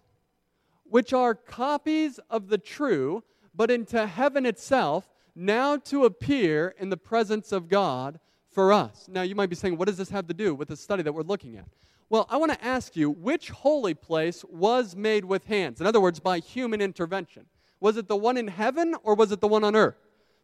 [0.84, 3.24] Which are copies of the true,
[3.56, 8.20] but into heaven itself, now to appear in the presence of God
[8.52, 9.08] for us.
[9.08, 11.14] Now, you might be saying, what does this have to do with the study that
[11.14, 11.66] we're looking at?
[12.10, 15.80] Well, I want to ask you which holy place was made with hands?
[15.80, 17.46] In other words, by human intervention.
[17.80, 19.96] Was it the one in heaven or was it the one on earth?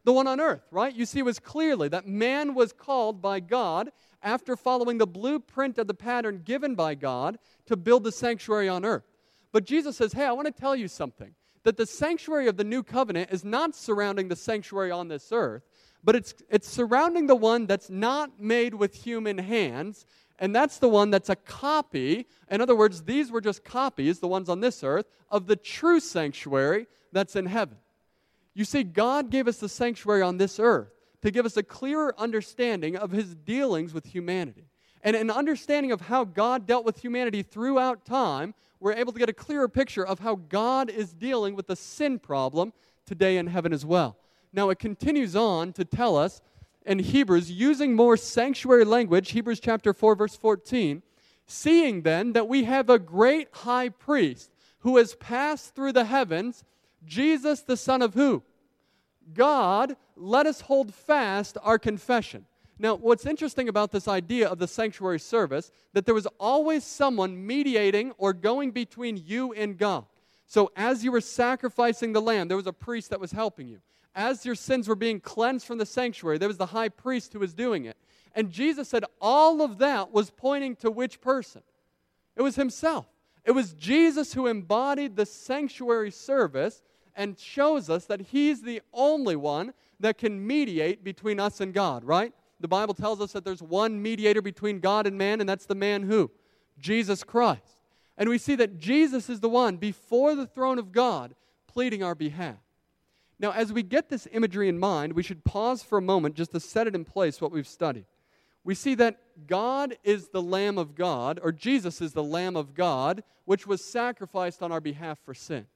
[0.04, 0.96] The one on earth, right?
[0.96, 3.90] You see, it was clearly that man was called by God
[4.22, 8.86] after following the blueprint of the pattern given by God to build the sanctuary on
[8.86, 9.04] earth.
[9.52, 12.64] But Jesus says, Hey, I want to tell you something that the sanctuary of the
[12.64, 15.64] new covenant is not surrounding the sanctuary on this earth,
[16.04, 20.06] but it's, it's surrounding the one that's not made with human hands
[20.40, 22.28] and that's the one that's a copy.
[22.52, 26.00] In other words, these were just copies, the ones on this earth, of the true
[26.00, 27.78] sanctuary that's in heaven.
[28.54, 30.90] You see, God gave us the sanctuary on this earth
[31.22, 34.68] to give us a clearer understanding of his dealings with humanity.
[35.02, 39.30] And an understanding of how God dealt with humanity throughout time, we're able to get
[39.30, 42.74] a clearer picture of how God is dealing with the sin problem
[43.06, 44.18] today in heaven as well.
[44.52, 46.42] Now, it continues on to tell us
[46.86, 51.02] in Hebrews using more sanctuary language, Hebrews chapter 4, verse 14.
[51.48, 56.64] Seeing then that we have a great high priest who has passed through the heavens,
[57.06, 58.44] Jesus, the Son of who?
[59.34, 62.46] God, let us hold fast our confession.
[62.78, 67.46] Now, what's interesting about this idea of the sanctuary service, that there was always someone
[67.46, 70.06] mediating or going between you and God.
[70.48, 73.82] So as you were sacrificing the lamb, there was a priest that was helping you
[74.16, 77.40] as your sins were being cleansed from the sanctuary, there was the high priest who
[77.40, 77.98] was doing it.
[78.34, 81.62] And Jesus said all of that was pointing to which person?
[82.36, 83.06] It was himself.
[83.44, 86.82] It was Jesus who embodied the sanctuary service
[87.16, 92.04] and shows us that he's the only one that can mediate between us and God,
[92.04, 92.34] right?
[92.60, 95.76] The Bible tells us that there's one mediator between God and man, and that's the
[95.76, 96.32] man who?
[96.80, 97.75] Jesus Christ.
[98.18, 101.36] And we see that Jesus is the one before the throne of God
[101.68, 102.58] pleading our behalf.
[103.38, 106.52] Now, as we get this imagery in mind, we should pause for a moment just
[106.52, 108.06] to set it in place what we've studied.
[108.64, 112.74] We see that God is the Lamb of God, or Jesus is the Lamb of
[112.74, 115.68] God, which was sacrificed on our behalf for sin.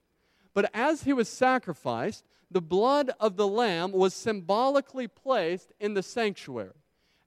[0.53, 6.01] But as he was sacrificed, the blood of the Lamb was symbolically placed in the
[6.01, 6.71] sanctuary.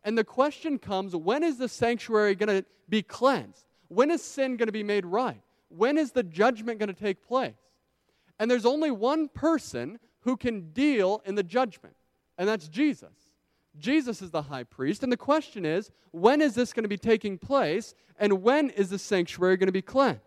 [0.03, 3.65] And the question comes when is the sanctuary going to be cleansed?
[3.93, 5.43] When is sin going to be made right?
[5.69, 7.53] When is the judgment going to take place?
[8.39, 11.95] And there's only one person who can deal in the judgment,
[12.39, 13.13] and that's Jesus.
[13.79, 16.97] Jesus is the high priest, and the question is when is this going to be
[16.97, 20.21] taking place, and when is the sanctuary going to be cleansed?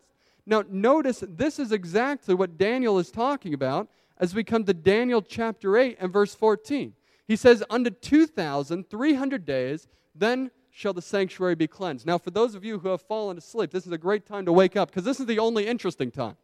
[0.45, 5.23] Now, notice this is exactly what Daniel is talking about as we come to Daniel
[5.23, 6.93] chapter 8 and verse 14.
[7.27, 12.05] He says, Unto 2,300 days, then shall the sanctuary be cleansed.
[12.05, 14.51] Now, for those of you who have fallen asleep, this is a great time to
[14.51, 16.35] wake up because this is the only interesting time.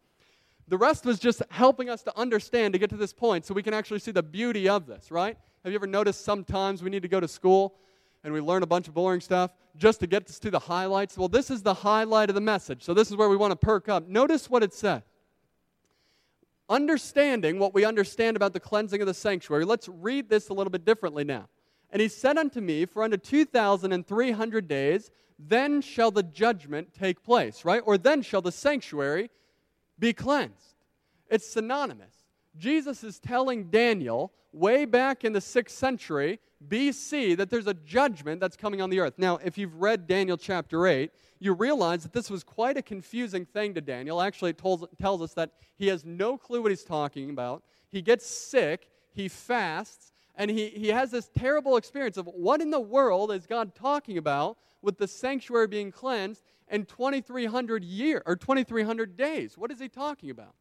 [0.70, 3.62] The rest was just helping us to understand to get to this point so we
[3.62, 5.38] can actually see the beauty of this, right?
[5.66, 7.76] Have you ever noticed sometimes we need to go to school
[8.24, 11.18] and we learn a bunch of boring stuff just to get us to the highlights?
[11.18, 12.84] Well, this is the highlight of the message.
[12.84, 14.08] So this is where we want to perk up.
[14.08, 15.02] Notice what it says.
[16.70, 20.72] Understanding what we understand about the cleansing of the sanctuary, let's read this a little
[20.72, 21.50] bit differently now.
[21.92, 27.66] And he said unto me, For unto 2,300 days, then shall the judgment take place,
[27.66, 27.82] right?
[27.86, 29.30] Or then shall the sanctuary
[30.00, 30.76] be cleansed.
[31.30, 32.14] It's synonymous.
[32.58, 38.40] Jesus is telling Daniel way back in the 6th century BC that there's a judgment
[38.40, 39.14] that's coming on the earth.
[39.18, 43.46] Now, if you've read Daniel chapter 8, you realize that this was quite a confusing
[43.46, 44.22] thing to Daniel.
[44.22, 47.64] Actually, it tells, tells us that he has no clue what he's talking about.
[47.90, 52.72] He gets sick, he fasts, and he, he has this terrible experience of what in
[52.72, 58.36] the world is God talking about with the sanctuary being cleansed in 2300 year or
[58.36, 59.58] 2300 days.
[59.58, 60.56] What is he talking about?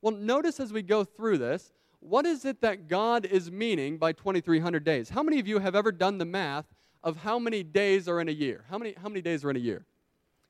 [0.00, 4.12] Well, notice as we go through this, what is it that God is meaning by
[4.12, 5.08] 2300 days?
[5.08, 6.66] How many of you have ever done the math
[7.02, 8.64] of how many days are in a year?
[8.70, 9.84] How many how many days are in a year?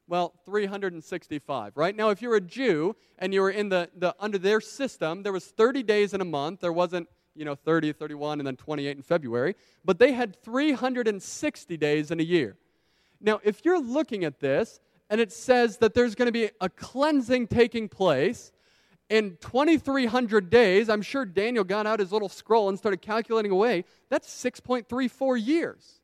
[0.09, 1.95] Well, 365, right?
[1.95, 5.35] Now, if you're a Jew and you were in the, the under their system, there
[5.35, 6.61] was 30 days in a month.
[6.61, 7.09] There wasn't,
[7.39, 9.55] you know, 30, 31, and then 28 in February.
[9.85, 12.57] But they had 360 days in a year.
[13.21, 14.81] Now, if you're looking at this
[15.11, 18.53] and it says that there's going to be a cleansing taking place
[19.09, 23.85] in 2,300 days, I'm sure Daniel got out his little scroll and started calculating away.
[24.11, 25.99] That's 6.34 years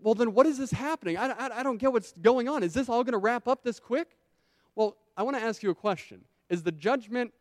[0.00, 1.16] well, then what is this happening?
[1.16, 2.62] I, I, I don't get what's going on.
[2.62, 4.16] Is this all going to wrap up this quick?
[4.74, 6.20] Well, I want to ask you a question.
[6.48, 7.32] Is the judgment,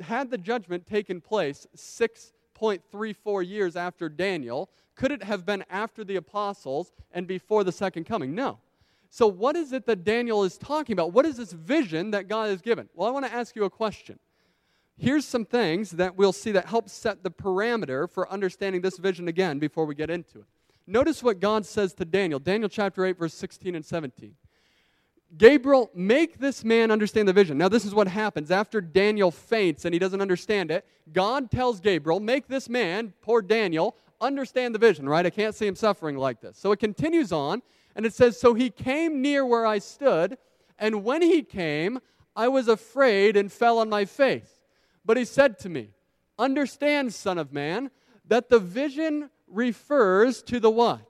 [0.00, 6.16] had the judgment taken place 6.34 years after Daniel, could it have been after the
[6.16, 8.34] apostles and before the second coming?
[8.34, 8.58] No.
[9.10, 11.12] So, what is it that Daniel is talking about?
[11.12, 12.88] What is this vision that God has given?
[12.94, 14.18] Well, I want to ask you a question.
[14.96, 19.28] Here's some things that we'll see that help set the parameter for understanding this vision
[19.28, 20.46] again before we get into it.
[20.86, 22.38] Notice what God says to Daniel.
[22.38, 24.34] Daniel chapter 8, verse 16 and 17.
[25.36, 27.58] Gabriel, make this man understand the vision.
[27.58, 28.50] Now, this is what happens.
[28.50, 33.42] After Daniel faints and he doesn't understand it, God tells Gabriel, make this man, poor
[33.42, 35.26] Daniel, understand the vision, right?
[35.26, 36.56] I can't see him suffering like this.
[36.56, 37.62] So it continues on,
[37.96, 40.38] and it says, So he came near where I stood,
[40.78, 42.00] and when he came,
[42.36, 44.60] I was afraid and fell on my face.
[45.04, 45.90] But he said to me,
[46.38, 47.90] Understand, Son of Man,
[48.26, 51.06] that the vision refers to the what?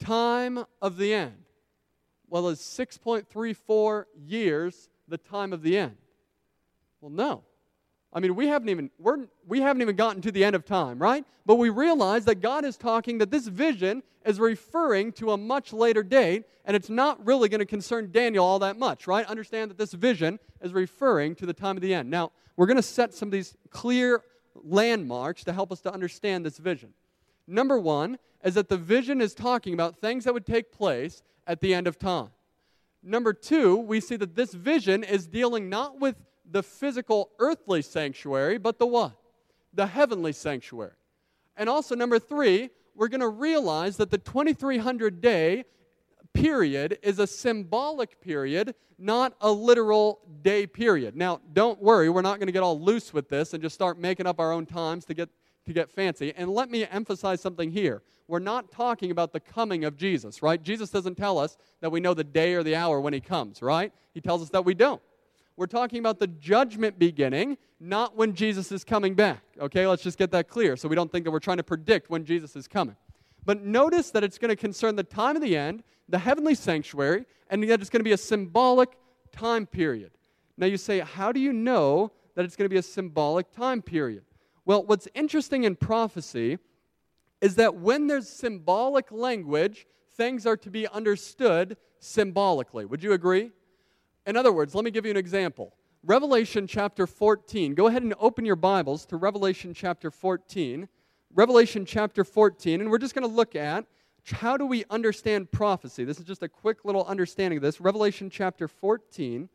[0.00, 1.43] Time of the end.
[2.28, 5.96] Well, is 6.34 years the time of the end?
[7.00, 7.44] Well, no.
[8.12, 10.98] I mean, we haven't even we're, we haven't even gotten to the end of time,
[10.98, 11.24] right?
[11.44, 15.72] But we realize that God is talking that this vision is referring to a much
[15.72, 19.26] later date, and it's not really going to concern Daniel all that much, right?
[19.26, 22.08] Understand that this vision is referring to the time of the end.
[22.08, 24.22] Now, we're going to set some of these clear
[24.54, 26.94] landmarks to help us to understand this vision.
[27.46, 31.60] Number one is that the vision is talking about things that would take place at
[31.60, 32.30] the end of time.
[33.02, 36.16] Number two, we see that this vision is dealing not with
[36.50, 39.12] the physical earthly sanctuary, but the what?
[39.74, 40.92] The heavenly sanctuary.
[41.56, 45.64] And also, number three, we're going to realize that the 2300 day
[46.32, 51.16] period is a symbolic period, not a literal day period.
[51.16, 53.98] Now, don't worry, we're not going to get all loose with this and just start
[53.98, 55.28] making up our own times to get
[55.66, 56.32] to get fancy.
[56.36, 58.02] And let me emphasize something here.
[58.26, 60.62] We're not talking about the coming of Jesus, right?
[60.62, 63.62] Jesus doesn't tell us that we know the day or the hour when he comes,
[63.62, 63.92] right?
[64.12, 65.02] He tells us that we don't.
[65.56, 69.42] We're talking about the judgment beginning, not when Jesus is coming back.
[69.60, 72.10] Okay, let's just get that clear so we don't think that we're trying to predict
[72.10, 72.96] when Jesus is coming.
[73.44, 77.26] But notice that it's going to concern the time of the end, the heavenly sanctuary,
[77.50, 78.90] and that it's going to be a symbolic
[79.32, 80.12] time period.
[80.56, 83.82] Now you say, how do you know that it's going to be a symbolic time
[83.82, 84.22] period?
[84.64, 86.58] Well, what's interesting in prophecy
[87.40, 89.86] is that when there's symbolic language,
[90.16, 92.84] things are to be understood symbolically.
[92.84, 93.50] Would you agree?
[94.26, 95.74] In other words, let me give you an example.
[96.02, 97.74] Revelation chapter 14.
[97.74, 100.88] Go ahead and open your Bibles to Revelation chapter 14.
[101.34, 103.84] Revelation chapter 14, and we're just going to look at
[104.32, 106.04] how do we understand prophecy.
[106.04, 107.80] This is just a quick little understanding of this.
[107.80, 109.48] Revelation chapter 14.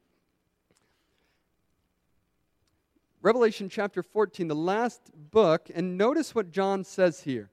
[3.22, 7.49] Revelation chapter 14, the last book, and notice what John says here.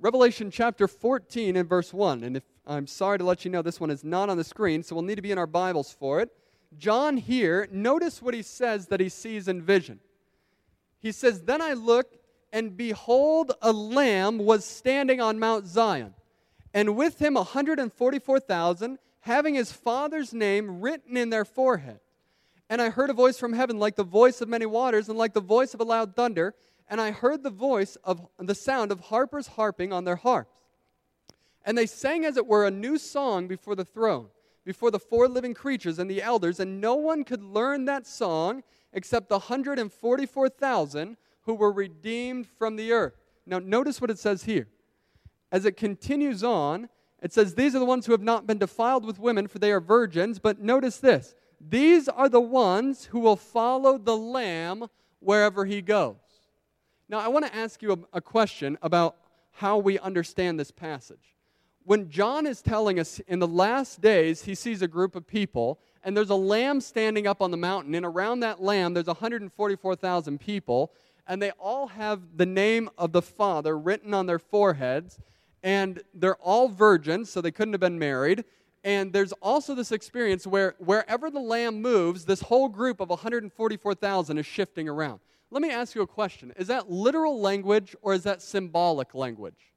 [0.00, 2.24] Revelation chapter 14 and verse 1.
[2.24, 4.82] And if I'm sorry to let you know this one is not on the screen,
[4.82, 6.30] so we'll need to be in our Bibles for it.
[6.76, 10.00] John here, notice what he says that he sees in vision.
[10.98, 12.18] He says, Then I looked,
[12.52, 16.14] and behold, a lamb was standing on Mount Zion,
[16.72, 22.00] and with him 144,000, having his father's name written in their forehead.
[22.70, 25.34] And I heard a voice from heaven like the voice of many waters and like
[25.34, 26.54] the voice of a loud thunder.
[26.88, 30.50] And I heard the voice of the sound of harpers harping on their harps.
[31.64, 34.26] And they sang, as it were, a new song before the throne,
[34.64, 36.60] before the four living creatures and the elders.
[36.60, 38.62] And no one could learn that song
[38.92, 43.14] except the 144,000 who were redeemed from the earth.
[43.46, 44.68] Now, notice what it says here.
[45.52, 46.88] As it continues on,
[47.22, 49.72] it says, These are the ones who have not been defiled with women, for they
[49.72, 50.38] are virgins.
[50.38, 51.34] But notice this
[51.68, 54.86] these are the ones who will follow the Lamb
[55.20, 56.16] wherever he goes.
[57.08, 59.16] Now, I want to ask you a, a question about
[59.52, 61.36] how we understand this passage.
[61.84, 65.78] When John is telling us in the last days, he sees a group of people,
[66.02, 70.40] and there's a lamb standing up on the mountain, and around that lamb, there's 144,000
[70.40, 70.92] people,
[71.26, 75.18] and they all have the name of the Father written on their foreheads,
[75.62, 78.44] and they're all virgins, so they couldn't have been married.
[78.84, 84.38] And there's also this experience where wherever the lamb moves, this whole group of 144,000
[84.38, 85.20] is shifting around.
[85.50, 89.72] Let me ask you a question Is that literal language or is that symbolic language?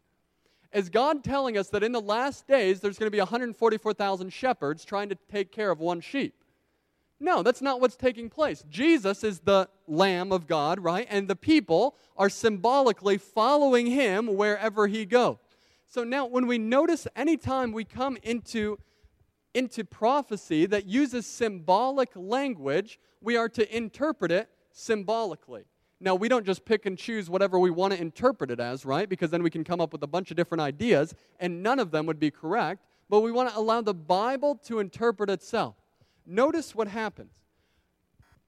[0.73, 4.83] Is God telling us that in the last days there's going to be 144,000 shepherds
[4.83, 6.43] trying to take care of one sheep?
[7.19, 8.63] No, that's not what's taking place.
[8.69, 11.07] Jesus is the Lamb of God, right?
[11.09, 15.37] And the people are symbolically following him wherever he goes.
[15.87, 18.77] So now, when we notice anytime we come into,
[19.57, 25.63] into prophecy that uses symbolic language, we are to interpret it symbolically.
[25.99, 29.09] Now, we don't just pick and choose whatever we want to interpret it as, right?
[29.09, 31.89] Because then we can come up with a bunch of different ideas, and none of
[31.89, 32.85] them would be correct.
[33.09, 35.73] But we want to allow the Bible to interpret itself.
[36.23, 37.31] Notice what happens.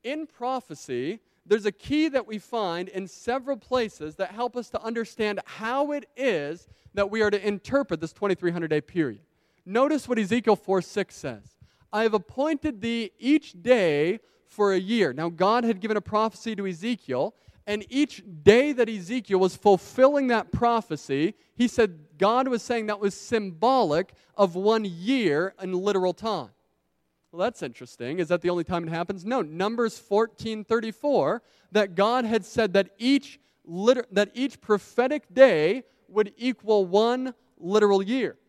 [0.03, 4.83] In prophecy, there's a key that we find in several places that help us to
[4.83, 9.21] understand how it is that we are to interpret this 2300 day period.
[9.65, 11.43] Notice what Ezekiel 4 6 says
[11.91, 15.13] I have appointed thee each day for a year.
[15.13, 17.35] Now, God had given a prophecy to Ezekiel,
[17.67, 22.99] and each day that Ezekiel was fulfilling that prophecy, he said God was saying that
[22.99, 26.49] was symbolic of one year in literal time.
[27.31, 28.17] Well, that's interesting.
[28.17, 29.23] Is that the only time it happens?
[29.23, 29.41] No.
[29.41, 31.41] Numbers 14:34
[31.71, 38.01] that God had said that each liter- that each prophetic day would equal one literal
[38.01, 38.39] year.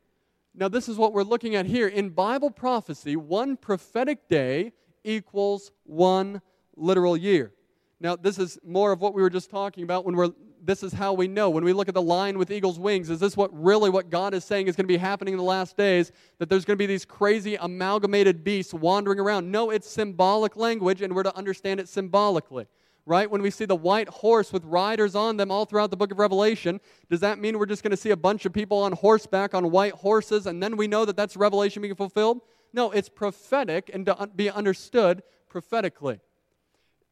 [0.55, 1.89] Now, this is what we're looking at here.
[1.89, 4.73] In Bible prophecy, one prophetic day
[5.05, 6.43] equals one
[6.77, 7.53] literal year.
[8.01, 10.31] Now, this is more of what we were just talking about when we're
[10.63, 13.19] this is how we know when we look at the lion with eagle's wings is
[13.19, 15.77] this what really what god is saying is going to be happening in the last
[15.77, 20.57] days that there's going to be these crazy amalgamated beasts wandering around no it's symbolic
[20.57, 22.67] language and we're to understand it symbolically
[23.07, 26.13] right when we see the white horse with riders on them all throughout the book
[26.13, 28.93] of revelation does that mean we're just going to see a bunch of people on
[28.93, 32.41] horseback on white horses and then we know that that's revelation being fulfilled
[32.73, 36.21] no, it's prophetic and to be understood prophetically.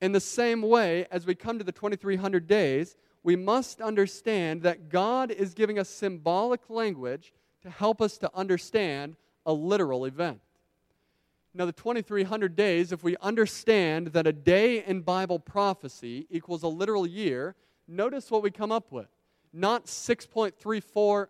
[0.00, 4.88] In the same way, as we come to the 2300 days, we must understand that
[4.88, 7.32] God is giving us symbolic language
[7.62, 10.40] to help us to understand a literal event.
[11.54, 16.68] Now, the 2300 days, if we understand that a day in Bible prophecy equals a
[16.68, 19.08] literal year, notice what we come up with.
[19.52, 21.28] Not 6.34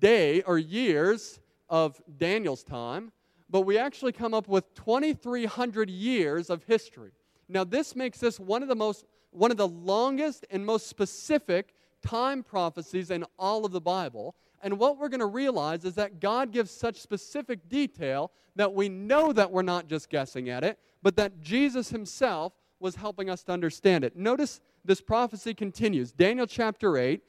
[0.00, 3.12] day or years of Daniel's time,
[3.48, 7.12] but we actually come up with 2,300 years of history.
[7.48, 11.72] Now, this makes this one of the most, one of the longest and most specific
[12.02, 14.34] time prophecies in all of the Bible.
[14.62, 18.88] And what we're going to realize is that God gives such specific detail that we
[18.88, 23.42] know that we're not just guessing at it, but that Jesus himself was helping us
[23.44, 24.16] to understand it.
[24.16, 26.12] Notice this prophecy continues.
[26.12, 27.22] Daniel chapter 8,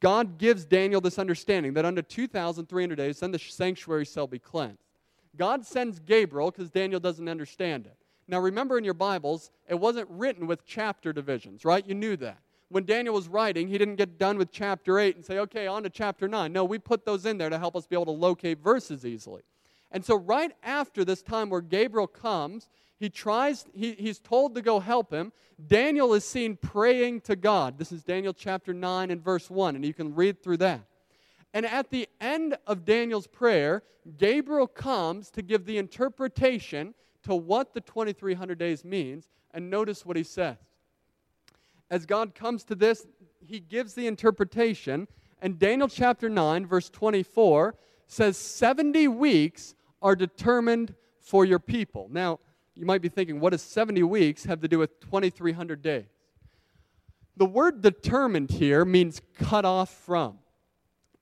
[0.00, 4.84] God gives Daniel this understanding that under 2,300 days, then the sanctuary shall be cleansed.
[5.36, 7.96] God sends Gabriel because Daniel doesn't understand it.
[8.28, 11.86] Now, remember in your Bibles, it wasn't written with chapter divisions, right?
[11.86, 12.38] You knew that.
[12.68, 15.82] When Daniel was writing, he didn't get done with chapter 8 and say, okay, on
[15.82, 16.52] to chapter 9.
[16.52, 19.42] No, we put those in there to help us be able to locate verses easily.
[19.92, 24.62] And so, right after this time where Gabriel comes, he tries, he, he's told to
[24.62, 25.32] go help him.
[25.64, 27.78] Daniel is seen praying to God.
[27.78, 30.80] This is Daniel chapter 9 and verse 1, and you can read through that.
[31.52, 33.84] And at the end of Daniel's prayer,
[34.16, 39.28] Gabriel comes to give the interpretation to what the 2300 days means.
[39.52, 40.56] And notice what he says.
[41.94, 43.06] As God comes to this,
[43.46, 45.06] he gives the interpretation.
[45.40, 47.76] And Daniel chapter 9, verse 24
[48.08, 52.08] says, 70 weeks are determined for your people.
[52.10, 52.40] Now,
[52.74, 56.06] you might be thinking, what does 70 weeks have to do with 2300 days?
[57.36, 60.38] The word determined here means cut off from.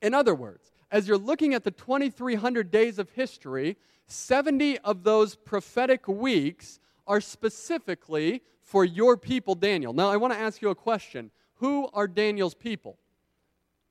[0.01, 5.35] In other words, as you're looking at the 2,300 days of history, 70 of those
[5.35, 9.93] prophetic weeks are specifically for your people, Daniel.
[9.93, 11.31] Now, I want to ask you a question.
[11.55, 12.97] Who are Daniel's people?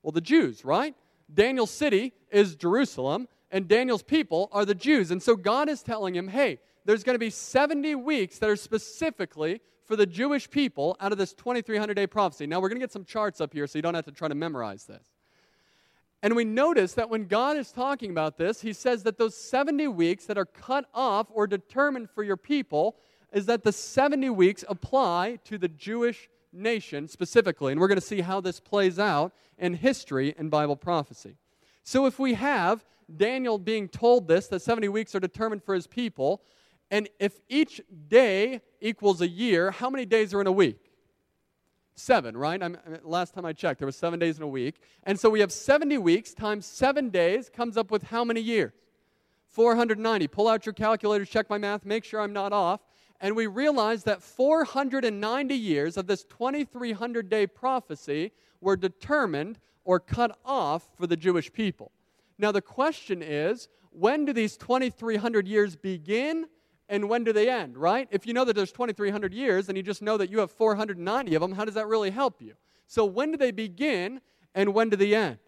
[0.03, 0.95] Well, the Jews, right?
[1.33, 5.11] Daniel's city is Jerusalem, and Daniel's people are the Jews.
[5.11, 8.57] And so God is telling him, hey, there's going to be 70 weeks that are
[8.57, 12.47] specifically for the Jewish people out of this 2300 day prophecy.
[12.47, 14.29] Now, we're going to get some charts up here so you don't have to try
[14.29, 15.12] to memorize this.
[16.23, 19.89] And we notice that when God is talking about this, he says that those 70
[19.89, 22.97] weeks that are cut off or determined for your people
[23.33, 27.73] is that the 70 weeks apply to the Jewish nation specifically.
[27.73, 31.37] And we're going to see how this plays out in history and Bible prophecy.
[31.83, 35.89] So if we have Daniel being told this, that 70 weeks are determined for his
[35.89, 36.43] people,
[36.91, 40.92] and if each day equals a year, how many days are in a week?
[41.95, 42.63] Seven, right?
[42.63, 44.77] I'm, last time I checked, there were seven days in a week.
[45.05, 48.73] And so we have 70 weeks times seven days comes up with how many years?
[49.49, 50.29] 490.
[50.29, 52.81] Pull out your calculators, check my math, make sure I'm not off.
[53.21, 60.39] And we realize that 490 years of this 2300 day prophecy were determined or cut
[60.45, 61.93] off for the Jewish people.
[62.39, 66.47] Now, the question is when do these 2300 years begin
[66.93, 68.07] and when do they end, right?
[68.11, 71.35] If you know that there's 2,300 years and you just know that you have 490
[71.35, 72.53] of them, how does that really help you?
[72.87, 74.21] So, when do they begin
[74.55, 75.39] and when do they end?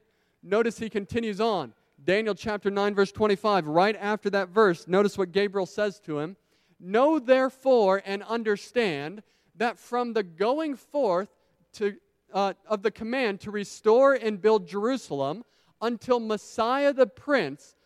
[0.42, 1.74] Notice he continues on.
[2.02, 6.36] Daniel chapter 9, verse 25, right after that verse, notice what Gabriel says to him
[6.80, 9.22] Know therefore and understand
[9.56, 11.28] that from the going forth
[11.74, 11.94] to,
[12.32, 15.44] uh, of the command to restore and build Jerusalem
[15.82, 17.76] until Messiah the Prince,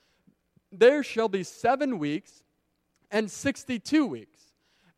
[0.70, 2.44] there shall be seven weeks
[3.10, 4.52] and 62 weeks.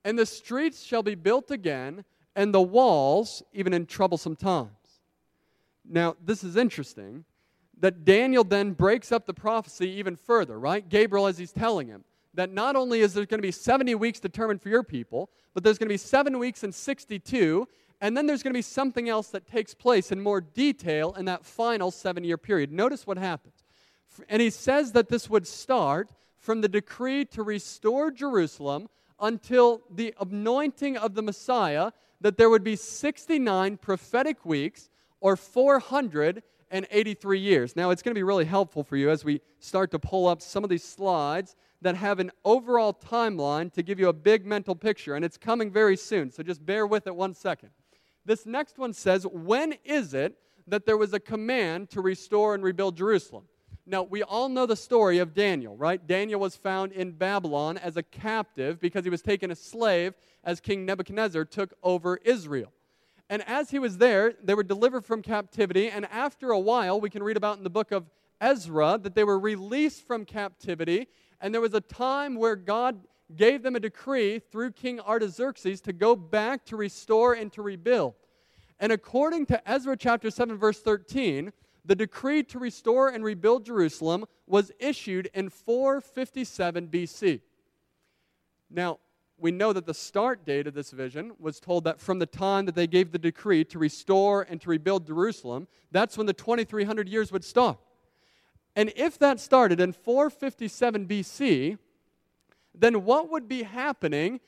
[0.05, 2.05] And the streets shall be built again,
[2.35, 4.71] and the walls, even in troublesome times.
[5.89, 7.25] Now, this is interesting
[7.81, 10.89] that Daniel then breaks up the prophecy even further, right?
[10.89, 12.05] Gabriel, as he's telling him,
[12.35, 15.65] that not only is there going to be 70 weeks determined for your people, but
[15.65, 17.67] there's going to be seven weeks and 62,
[18.01, 21.25] and then there's going to be something else that takes place in more detail in
[21.25, 22.71] that final seven year period.
[22.71, 23.65] Notice what happens.
[24.29, 28.89] And he says that this would start from the decree to restore Jerusalem
[29.21, 34.89] until the anointing of the Messiah, that there would be 69 prophetic weeks
[35.21, 37.77] or 483 years.
[37.77, 40.41] Now, it's going to be really helpful for you as we start to pull up
[40.41, 44.75] some of these slides that have an overall timeline to give you a big mental
[44.75, 47.71] picture, and it's coming very soon, so just bear with it one second.
[48.25, 50.37] This next one says, When is it
[50.67, 53.45] that there was a command to restore and rebuild Jerusalem?
[53.91, 56.07] Now, we all know the story of Daniel, right?
[56.07, 60.15] Daniel was found in Babylon as a captive because he was taken a slave
[60.45, 62.73] as King Nebuchadnezzar took over Israel.
[63.29, 65.91] And as he was there, they were delivered from captivity.
[65.91, 68.09] And after a while, we can read about in the book of
[68.41, 71.09] Ezra that they were released from captivity.
[71.41, 73.01] And there was a time where God
[73.35, 78.15] gave them a decree through King Artaxerxes to go back to restore and to rebuild.
[78.79, 81.53] And according to Ezra chapter 7, verse 13,
[81.85, 87.41] the decree to restore and rebuild Jerusalem was issued in 457 BC.
[88.71, 88.99] Now,
[89.39, 92.67] we know that the start date of this vision was told that from the time
[92.67, 97.09] that they gave the decree to restore and to rebuild Jerusalem, that's when the 2300
[97.09, 97.79] years would start.
[98.77, 101.79] And if that started in 457 BC,
[102.75, 104.41] then what would be happening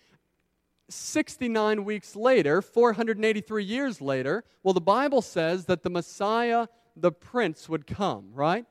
[0.88, 4.44] 69 weeks later, 483 years later?
[4.62, 6.66] Well, the Bible says that the Messiah
[6.96, 8.66] the prince would come, right?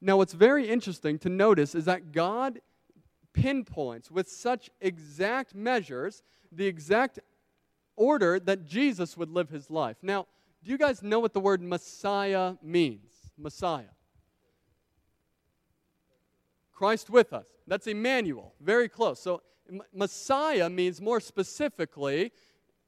[0.00, 2.60] Now, what's very interesting to notice is that God
[3.32, 6.22] pinpoints with such exact measures
[6.52, 7.18] the exact
[7.96, 9.96] order that Jesus would live his life.
[10.02, 10.26] Now,
[10.62, 13.12] do you guys know what the word Messiah means?
[13.38, 13.84] Messiah.
[16.72, 17.46] Christ with us.
[17.66, 18.54] That's Emmanuel.
[18.60, 19.20] Very close.
[19.20, 19.42] So,
[19.92, 22.32] Messiah means more specifically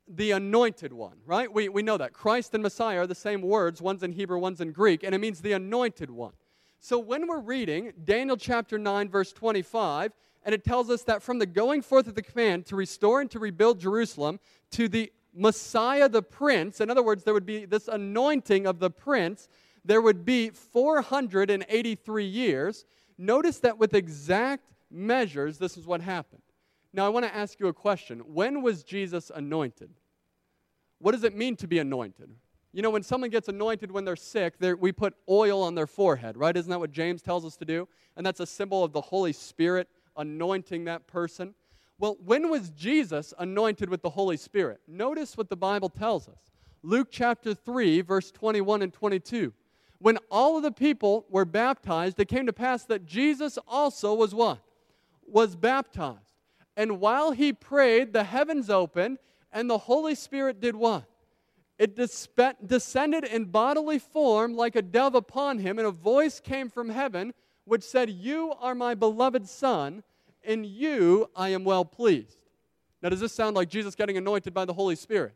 [0.08, 1.52] the anointed one, right?
[1.52, 2.12] We, we know that.
[2.12, 5.18] Christ and Messiah are the same words, one's in Hebrew, one's in Greek, and it
[5.18, 6.32] means the anointed one.
[6.80, 10.12] So when we're reading Daniel chapter 9, verse 25,
[10.44, 13.30] and it tells us that from the going forth of the command to restore and
[13.32, 14.38] to rebuild Jerusalem
[14.72, 18.90] to the Messiah the Prince, in other words, there would be this anointing of the
[18.90, 19.48] Prince,
[19.84, 22.84] there would be 483 years.
[23.16, 26.42] Notice that with exact measures, this is what happened.
[26.92, 28.20] Now, I want to ask you a question.
[28.20, 29.90] When was Jesus anointed?
[30.98, 32.30] What does it mean to be anointed?
[32.72, 35.86] You know, when someone gets anointed when they're sick, they're, we put oil on their
[35.86, 36.56] forehead, right?
[36.56, 37.88] Isn't that what James tells us to do?
[38.16, 41.54] And that's a symbol of the Holy Spirit anointing that person.
[41.98, 44.80] Well, when was Jesus anointed with the Holy Spirit?
[44.86, 46.38] Notice what the Bible tells us.
[46.82, 49.52] Luke chapter 3, verse 21 and 22.
[49.98, 54.34] When all of the people were baptized, it came to pass that Jesus also was
[54.34, 54.60] what?
[55.26, 56.27] Was baptized.
[56.78, 59.18] And while he prayed, the heavens opened,
[59.52, 61.06] and the Holy Spirit did what?
[61.76, 66.88] It descended in bodily form like a dove upon him, and a voice came from
[66.88, 70.04] heaven which said, You are my beloved Son,
[70.44, 72.38] In you I am well pleased.
[73.02, 75.34] Now, does this sound like Jesus getting anointed by the Holy Spirit?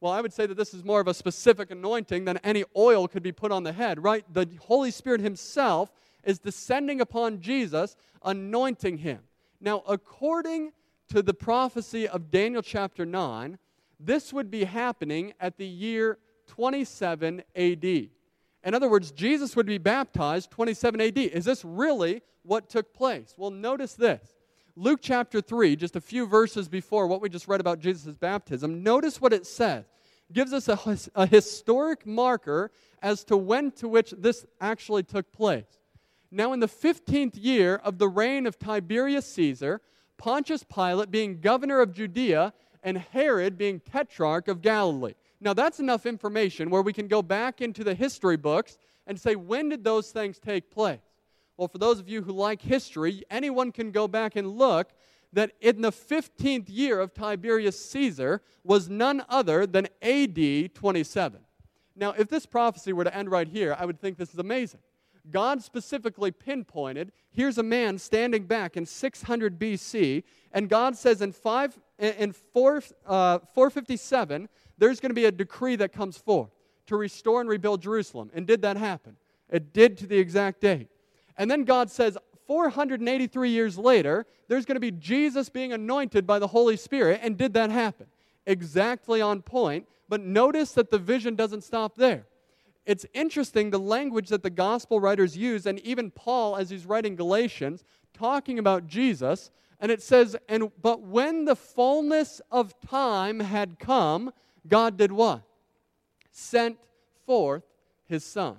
[0.00, 3.08] Well, I would say that this is more of a specific anointing than any oil
[3.08, 4.24] could be put on the head, right?
[4.32, 5.92] The Holy Spirit Himself
[6.22, 9.18] is descending upon Jesus, anointing Him.
[9.60, 10.72] Now, according
[11.08, 13.58] to the prophecy of Daniel chapter 9,
[14.00, 17.84] this would be happening at the year 27 AD.
[17.84, 21.18] In other words, Jesus would be baptized 27 AD.
[21.18, 23.34] Is this really what took place?
[23.36, 24.34] Well, notice this.
[24.76, 28.82] Luke chapter 3, just a few verses before what we just read about Jesus' baptism,
[28.82, 29.84] notice what it says.
[30.32, 30.78] Gives us a,
[31.14, 35.78] a historic marker as to when to which this actually took place.
[36.30, 39.80] Now, in the 15th year of the reign of Tiberius Caesar,
[40.16, 42.52] Pontius Pilate being governor of Judea,
[42.84, 45.14] and Herod being tetrarch of Galilee.
[45.40, 49.34] Now, that's enough information where we can go back into the history books and say,
[49.34, 51.00] when did those things take place?
[51.56, 54.90] Well, for those of you who like history, anyone can go back and look
[55.32, 61.40] that in the 15th year of Tiberius Caesar was none other than AD 27.
[61.96, 64.80] Now, if this prophecy were to end right here, I would think this is amazing.
[65.30, 70.22] God specifically pinpointed here's a man standing back in 600 BC,
[70.52, 74.48] and God says in, five, in 4, uh, 457,
[74.78, 76.50] there's going to be a decree that comes forth
[76.86, 78.30] to restore and rebuild Jerusalem.
[78.34, 79.16] And did that happen?
[79.50, 80.88] It did to the exact date.
[81.36, 82.16] And then God says,
[82.46, 87.20] 483 years later, there's going to be Jesus being anointed by the Holy Spirit.
[87.22, 88.06] And did that happen?
[88.46, 89.88] Exactly on point.
[90.08, 92.26] But notice that the vision doesn't stop there.
[92.86, 97.16] It's interesting the language that the gospel writers use, and even Paul, as he's writing
[97.16, 99.50] Galatians, talking about Jesus.
[99.80, 104.32] And it says, and but when the fullness of time had come,
[104.66, 105.42] God did what?
[106.30, 106.78] Sent
[107.26, 107.64] forth
[108.06, 108.56] his son.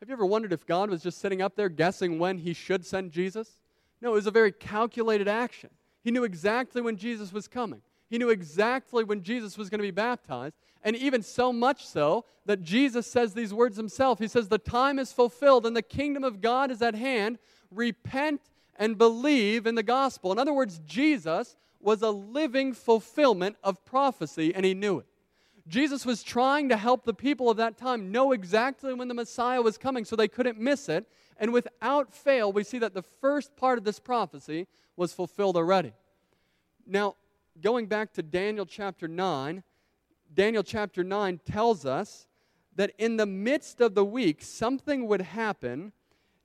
[0.00, 2.86] Have you ever wondered if God was just sitting up there guessing when he should
[2.86, 3.58] send Jesus?
[4.00, 5.70] No, it was a very calculated action.
[6.02, 7.82] He knew exactly when Jesus was coming.
[8.08, 10.56] He knew exactly when Jesus was going to be baptized.
[10.82, 14.18] And even so much so that Jesus says these words himself.
[14.18, 17.38] He says, The time is fulfilled and the kingdom of God is at hand.
[17.70, 18.40] Repent
[18.76, 20.32] and believe in the gospel.
[20.32, 25.06] In other words, Jesus was a living fulfillment of prophecy and he knew it.
[25.68, 29.62] Jesus was trying to help the people of that time know exactly when the Messiah
[29.62, 31.06] was coming so they couldn't miss it.
[31.36, 34.66] And without fail, we see that the first part of this prophecy
[34.96, 35.92] was fulfilled already.
[36.86, 37.14] Now,
[37.60, 39.62] going back to Daniel chapter 9,
[40.32, 42.26] Daniel chapter 9 tells us
[42.76, 45.92] that in the midst of the week, something would happen,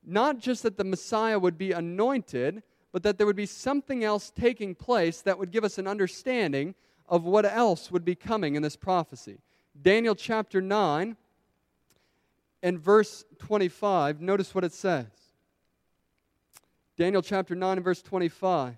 [0.03, 4.31] not just that the Messiah would be anointed, but that there would be something else
[4.31, 6.73] taking place that would give us an understanding
[7.07, 9.37] of what else would be coming in this prophecy.
[9.79, 11.15] Daniel chapter 9
[12.63, 15.05] and verse 25, notice what it says.
[16.97, 18.77] Daniel chapter 9 and verse 25.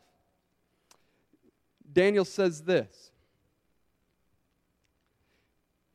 [1.93, 3.11] Daniel says this.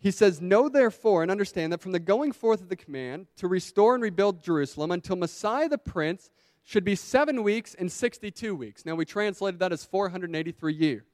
[0.02, 3.46] He says, Know therefore and understand that from the going forth of the command to
[3.46, 6.28] restore and rebuild Jerusalem until Messiah the Prince
[6.64, 8.84] should be seven weeks and 62 weeks.
[8.84, 11.04] Now, we translated that as 483 years.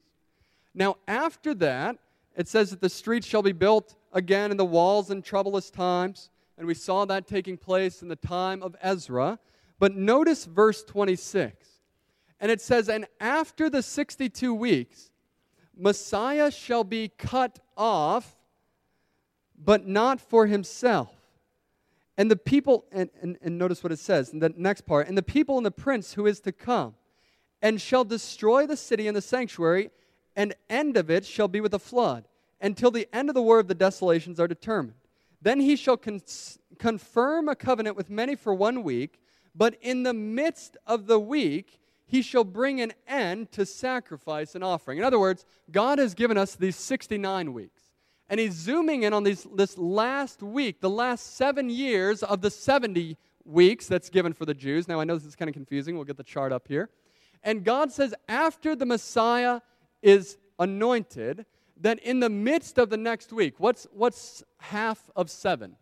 [0.75, 1.99] Now, after that,
[2.35, 6.31] it says that the streets shall be built again and the walls in troublous times.
[6.57, 9.39] And we saw that taking place in the time of Ezra.
[9.79, 11.67] But notice verse 26.
[12.41, 15.11] And it says, And after the 62 weeks,
[15.77, 18.38] Messiah shall be cut off,
[19.63, 21.11] but not for himself.
[22.17, 25.17] And the people, and, and, and notice what it says in the next part, and
[25.17, 26.95] the people and the prince who is to come,
[27.63, 29.91] and shall destroy the city and the sanctuary,
[30.37, 32.27] and end of it shall be with a flood,
[32.61, 34.95] until the end of the war of the desolations are determined.
[35.41, 36.23] Then he shall con-
[36.79, 39.21] confirm a covenant with many for one week,
[39.55, 44.65] but in the midst of the week he shall bring an end to sacrifice and
[44.65, 44.99] offering.
[44.99, 47.78] In other words, God has given us these 69 weeks.
[48.29, 52.51] And he's zooming in on these, this last week, the last seven years of the
[52.51, 54.87] 70 weeks that's given for the Jews.
[54.87, 55.97] Now, I know this is kind of confusing.
[55.97, 56.91] We'll get the chart up here.
[57.43, 59.61] And God says, after the Messiah
[60.03, 61.47] is anointed,
[61.81, 65.77] that in the midst of the next week, what's, what's half of seven?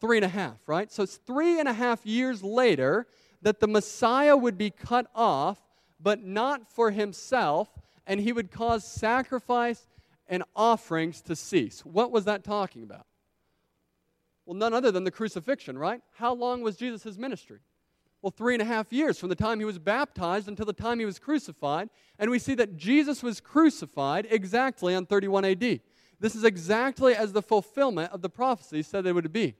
[0.00, 0.90] Three and a half, right?
[0.90, 3.06] So it's three and a half years later
[3.42, 5.58] that the Messiah would be cut off,
[6.00, 7.68] but not for himself,
[8.06, 9.86] and he would cause sacrifice
[10.28, 11.80] and offerings to cease.
[11.80, 13.06] What was that talking about?
[14.46, 16.00] Well, none other than the crucifixion, right?
[16.16, 17.60] How long was Jesus' ministry?
[18.20, 20.98] Well, three and a half years from the time he was baptized until the time
[20.98, 21.90] he was crucified.
[22.18, 25.80] And we see that Jesus was crucified exactly on 31 AD.
[26.20, 29.54] This is exactly as the fulfillment of the prophecy said it would be.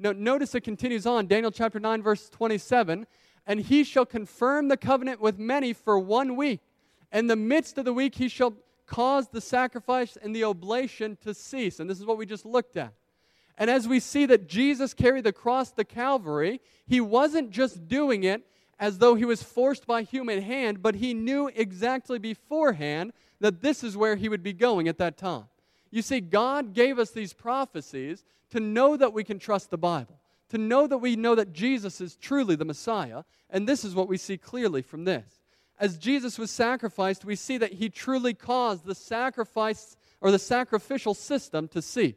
[0.00, 3.06] Now, notice it continues on, Daniel chapter 9, verse 27.
[3.46, 6.60] and he shall confirm the covenant with many for one week.
[7.10, 8.54] In the midst of the week, he shall
[8.88, 11.78] cause the sacrifice and the oblation to cease.
[11.78, 12.92] And this is what we just looked at.
[13.56, 18.24] And as we see that Jesus carried the cross to Calvary, he wasn't just doing
[18.24, 18.42] it
[18.80, 23.82] as though he was forced by human hand, but he knew exactly beforehand that this
[23.82, 25.44] is where he would be going at that time.
[25.90, 30.18] You see, God gave us these prophecies to know that we can trust the Bible,
[30.50, 34.08] to know that we know that Jesus is truly the Messiah, and this is what
[34.08, 35.37] we see clearly from this.
[35.80, 41.14] As Jesus was sacrificed, we see that he truly caused the sacrifice or the sacrificial
[41.14, 42.14] system to cease.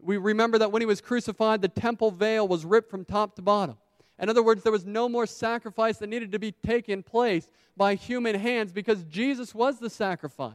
[0.00, 3.42] We remember that when he was crucified, the temple veil was ripped from top to
[3.42, 3.76] bottom.
[4.18, 7.94] In other words, there was no more sacrifice that needed to be taken place by
[7.94, 10.54] human hands because Jesus was the sacrifice.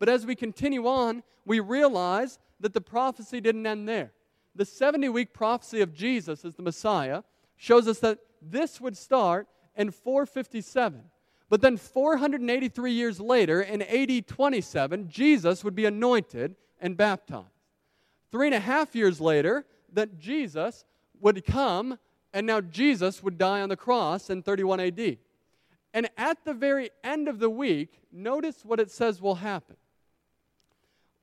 [0.00, 4.12] But as we continue on, we realize that the prophecy didn't end there.
[4.56, 7.22] The 70 week prophecy of Jesus as the Messiah
[7.56, 9.46] shows us that this would start
[9.76, 11.02] in 457.
[11.50, 17.48] But then 483 years later, in AD 27, Jesus would be anointed and baptized.
[18.30, 20.84] Three and a half years later, that Jesus
[21.20, 21.98] would come
[22.32, 25.18] and now Jesus would die on the cross in 31 AD.
[25.92, 29.76] And at the very end of the week, notice what it says will happen.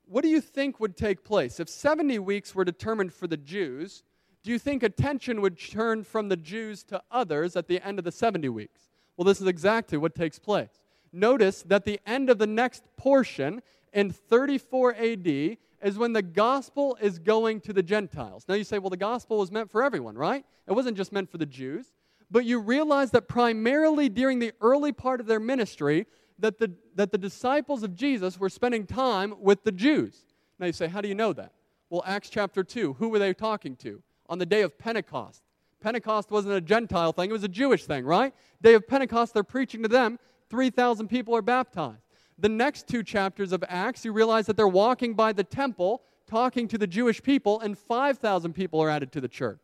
[0.05, 1.61] What do you think would take place?
[1.61, 4.03] If 70 weeks were determined for the Jews,
[4.43, 8.03] do you think attention would turn from the Jews to others at the end of
[8.03, 8.89] the 70 weeks?
[9.18, 10.70] Well, this is exactly what takes place.
[11.11, 13.61] Notice that the end of the next portion
[13.91, 18.45] in 34 AD is when the gospel is going to the Gentiles.
[18.47, 20.45] Now you say, well, the gospel was meant for everyone, right?
[20.68, 21.93] It wasn't just meant for the Jews.
[22.30, 26.05] But you realize that primarily during the early part of their ministry,
[26.39, 30.26] that the, that the disciples of Jesus were spending time with the Jews.
[30.59, 31.53] Now you say, how do you know that?
[31.89, 34.03] Well, Acts chapter 2, who were they talking to?
[34.30, 35.41] On the day of Pentecost.
[35.82, 38.34] Pentecost wasn't a Gentile thing, it was a Jewish thing, right?
[38.61, 40.19] Day of Pentecost, they're preaching to them.
[40.49, 42.01] 3,000 people are baptized
[42.38, 46.67] the next two chapters of Acts, you realize that they're walking by the temple, talking
[46.67, 49.59] to the Jewish people, and 5,000 people are added to the church.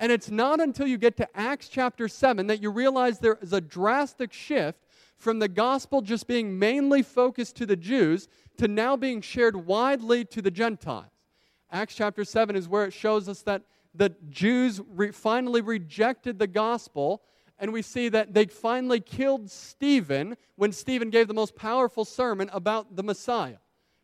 [0.00, 3.52] And it's not until you get to Acts chapter 7 that you realize there is
[3.52, 4.78] a drastic shift
[5.16, 8.28] from the gospel just being mainly focused to the Jews
[8.58, 11.06] to now being shared widely to the Gentiles.
[11.70, 13.62] Acts chapter 7 is where it shows us that
[13.94, 17.22] the Jews re- finally rejected the gospel
[17.58, 22.48] and we see that they finally killed Stephen when Stephen gave the most powerful sermon
[22.52, 23.56] about the Messiah.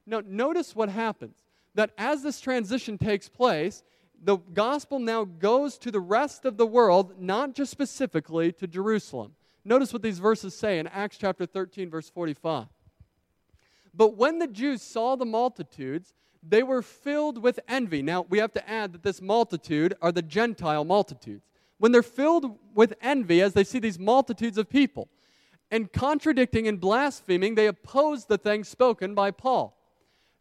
[0.07, 1.37] Now, notice what happens
[1.74, 3.82] that as this transition takes place,
[4.22, 9.35] the gospel now goes to the rest of the world, not just specifically to Jerusalem.
[9.64, 12.66] Notice what these verses say in Acts chapter 13, verse 45.
[13.93, 16.14] But when the Jews saw the multitudes,
[16.47, 18.03] they were filled with envy.
[18.03, 21.45] Now, we have to add that this multitude are the Gentile multitudes
[21.78, 25.09] when they're filled with envy as they see these multitudes of people.
[25.70, 29.76] And contradicting and blaspheming, they opposed the things spoken by Paul.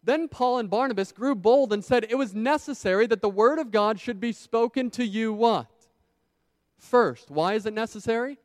[0.02, 3.70] Then Paul and Barnabas grew bold and said, It was necessary that the word of
[3.70, 5.66] God should be spoken to you what?
[6.78, 7.30] First.
[7.30, 8.38] Why is it necessary?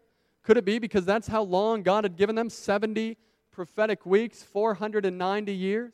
[0.44, 3.18] Could it be because that's how long God had given them 70
[3.52, 5.94] prophetic weeks, 490 years?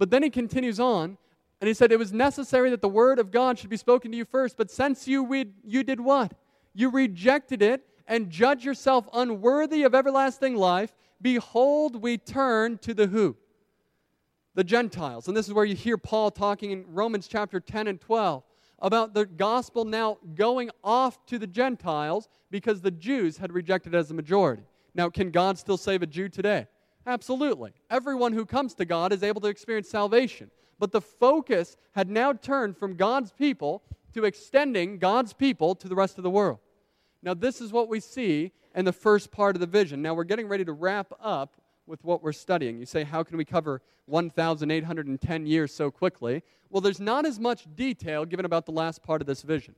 [0.00, 1.18] But then he continues on
[1.60, 4.16] and he said, It was necessary that the word of God should be spoken to
[4.16, 6.32] you first, but since you, we, you did what?
[6.72, 10.96] You rejected it and judge yourself unworthy of everlasting life.
[11.20, 13.36] Behold, we turn to the who?
[14.54, 15.28] The Gentiles.
[15.28, 18.42] And this is where you hear Paul talking in Romans chapter 10 and 12
[18.78, 23.98] about the gospel now going off to the Gentiles because the Jews had rejected it
[23.98, 24.62] as a majority.
[24.94, 26.68] Now, can God still save a Jew today?
[27.06, 27.72] Absolutely.
[27.90, 30.50] Everyone who comes to God is able to experience salvation.
[30.78, 33.82] But the focus had now turned from God's people
[34.14, 36.58] to extending God's people to the rest of the world.
[37.22, 40.00] Now, this is what we see in the first part of the vision.
[40.02, 42.78] Now, we're getting ready to wrap up with what we're studying.
[42.78, 46.42] You say, how can we cover 1,810 years so quickly?
[46.70, 49.74] Well, there's not as much detail given about the last part of this vision.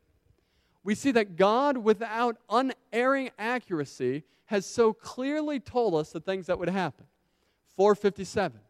[0.85, 6.59] We see that God, without unerring accuracy, has so clearly told us the things that
[6.59, 7.07] would happen.
[7.77, 8.61] 457.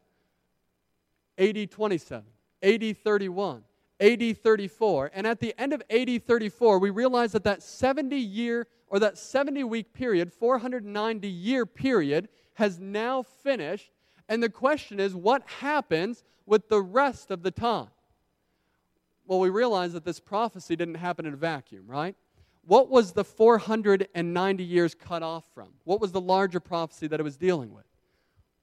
[1.38, 2.24] AD 27,
[2.62, 3.64] AD 31,
[4.00, 5.10] AD 34.
[5.14, 9.16] And at the end of AD 34, we realize that that 70 year or that
[9.16, 13.90] 70 week period, 490 year period, has now finished.
[14.28, 17.88] And the question is, what happens with the rest of the time?
[19.26, 22.14] Well, we realize that this prophecy didn't happen in a vacuum, right?
[22.64, 25.68] What was the 490 years cut off from?
[25.84, 27.84] What was the larger prophecy that it was dealing with?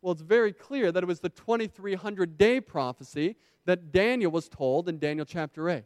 [0.02, 3.36] Well, it's very clear that it was the 2300 day prophecy
[3.66, 5.84] that Daniel was told in Daniel chapter 8.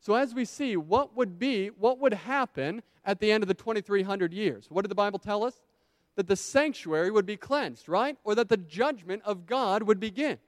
[0.00, 3.54] So, as we see, what would be, what would happen at the end of the
[3.54, 4.66] 2300 years?
[4.68, 5.62] What did the Bible tell us?
[6.16, 8.16] That the sanctuary would be cleansed, right?
[8.24, 10.38] Or that the judgment of God would begin.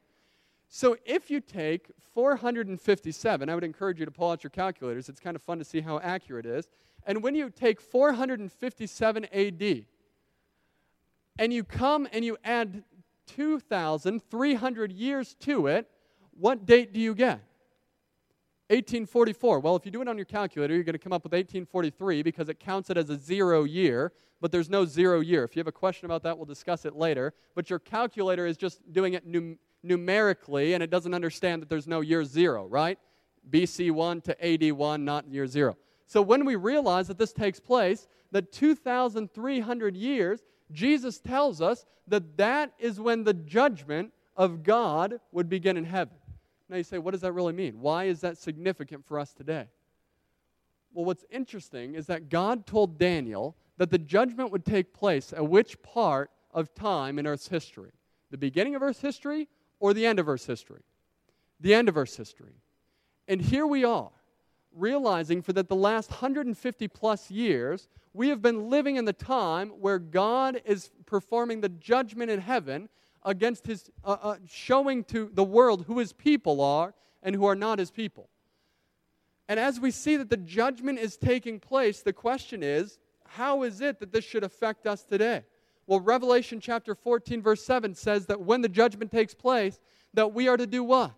[0.68, 5.09] So, if you take 457, I would encourage you to pull out your calculators.
[5.09, 6.68] It's kind of fun to see how accurate it is.
[7.07, 9.84] And when you take 457 AD
[11.39, 12.85] and you come and you add
[13.28, 15.89] 2,300 years to it,
[16.33, 17.41] what date do you get?
[18.68, 19.59] 1844.
[19.61, 22.22] Well, if you do it on your calculator, you're going to come up with 1843
[22.22, 25.43] because it counts it as a zero year, but there's no zero year.
[25.43, 27.35] If you have a question about that, we'll discuss it later.
[27.57, 31.89] But your calculator is just doing it num- numerically, and it doesn't understand that there's
[31.89, 32.97] no year zero, right?
[33.51, 35.76] BC 1 to AD 1, not year zero.
[36.07, 40.41] So when we realize that this takes place, that 2,300 years,
[40.73, 46.16] Jesus tells us that that is when the judgment of God would begin in heaven.
[46.68, 47.81] Now you say, what does that really mean?
[47.81, 49.66] Why is that significant for us today?
[50.93, 55.47] Well, what's interesting is that God told Daniel that the judgment would take place at
[55.47, 57.93] which part of time in Earth's history?
[58.31, 59.49] The beginning of Earth's history
[59.79, 60.83] or the end of Earth's history?
[61.61, 62.55] The end of Earth's history.
[63.29, 64.11] And here we are,
[64.75, 69.71] realizing for that the last 150 plus years, we have been living in the time
[69.71, 72.89] where God is performing the judgment in heaven
[73.25, 77.55] against his, uh, uh, showing to the world who his people are and who are
[77.55, 78.29] not his people.
[79.49, 83.81] And as we see that the judgment is taking place, the question is, how is
[83.81, 85.45] it that this should affect us today?
[85.87, 89.81] Well, Revelation chapter 14, verse 7 says that when the judgment takes place,
[90.14, 91.12] that we are to do what?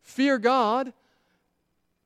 [0.00, 0.92] Fear God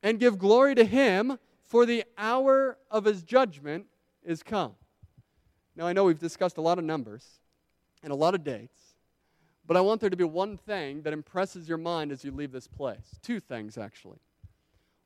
[0.02, 3.86] and give glory to Him, for the hour of His judgment
[4.24, 4.74] is come.
[5.76, 7.24] Now, I know we've discussed a lot of numbers
[8.02, 8.78] and a lot of dates,
[9.66, 12.52] but I want there to be one thing that impresses your mind as you leave
[12.52, 13.18] this place.
[13.22, 14.18] Two things, actually.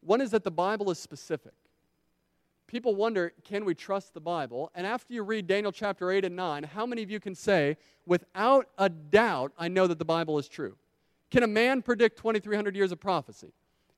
[0.00, 1.52] One is that the Bible is specific.
[2.66, 4.70] People wonder, can we trust the Bible?
[4.74, 7.76] And after you read Daniel chapter 8 and 9, how many of you can say,
[8.06, 10.76] without a doubt, I know that the Bible is true?
[11.30, 13.52] Can a man predict 2,300 years of prophecy?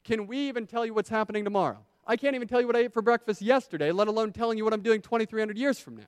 [0.05, 1.79] Can we even tell you what's happening tomorrow?
[2.07, 4.65] I can't even tell you what I ate for breakfast yesterday, let alone telling you
[4.65, 6.05] what I'm doing 2,300 years from now.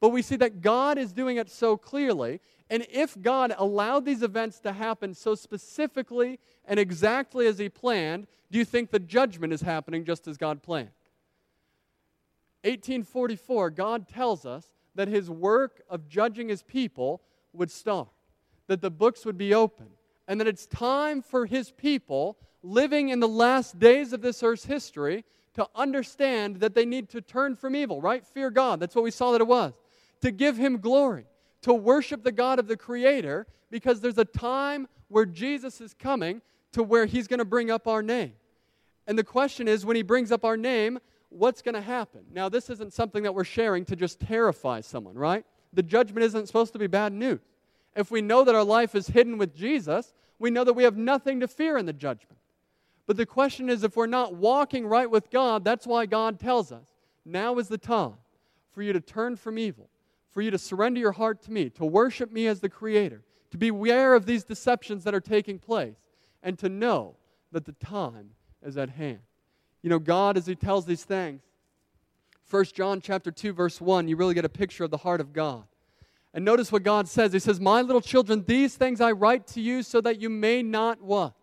[0.00, 2.40] But we see that God is doing it so clearly.
[2.70, 8.26] And if God allowed these events to happen so specifically and exactly as He planned,
[8.50, 10.90] do you think the judgment is happening just as God planned?
[12.62, 17.20] 1844, God tells us that His work of judging His people
[17.52, 18.08] would start,
[18.66, 19.88] that the books would be open,
[20.26, 24.64] and that it's time for His people living in the last days of this earth's
[24.64, 28.26] history to understand that they need to turn from evil, right?
[28.26, 28.80] Fear God.
[28.80, 29.72] That's what we saw that it was
[30.22, 31.26] to give him glory,
[31.62, 36.40] to worship the God of the Creator, because there's a time where Jesus is coming
[36.72, 38.32] to where he's going to bring up our name.
[39.06, 40.98] And the question is when he brings up our name,
[41.28, 42.22] what's going to happen?
[42.32, 45.44] Now, this isn't something that we're sharing to just terrify someone, right?
[45.74, 47.40] The judgment isn't supposed to be bad news.
[47.94, 50.96] If we know that our life is hidden with Jesus, we know that we have
[50.96, 52.38] nothing to fear in the judgment.
[53.06, 56.72] But the question is if we're not walking right with God, that's why God tells
[56.72, 56.88] us
[57.24, 58.14] now is the time
[58.72, 59.88] for you to turn from evil
[60.34, 63.56] for you to surrender your heart to me, to worship me as the Creator, to
[63.56, 65.94] beware of these deceptions that are taking place,
[66.42, 67.14] and to know
[67.52, 68.30] that the time
[68.60, 69.20] is at hand.
[69.80, 71.40] You know, God, as He tells these things,
[72.50, 75.32] 1 John chapter 2, verse 1, you really get a picture of the heart of
[75.32, 75.62] God.
[76.34, 77.32] And notice what God says.
[77.32, 80.64] He says, My little children, these things I write to you so that you may
[80.64, 81.34] not what?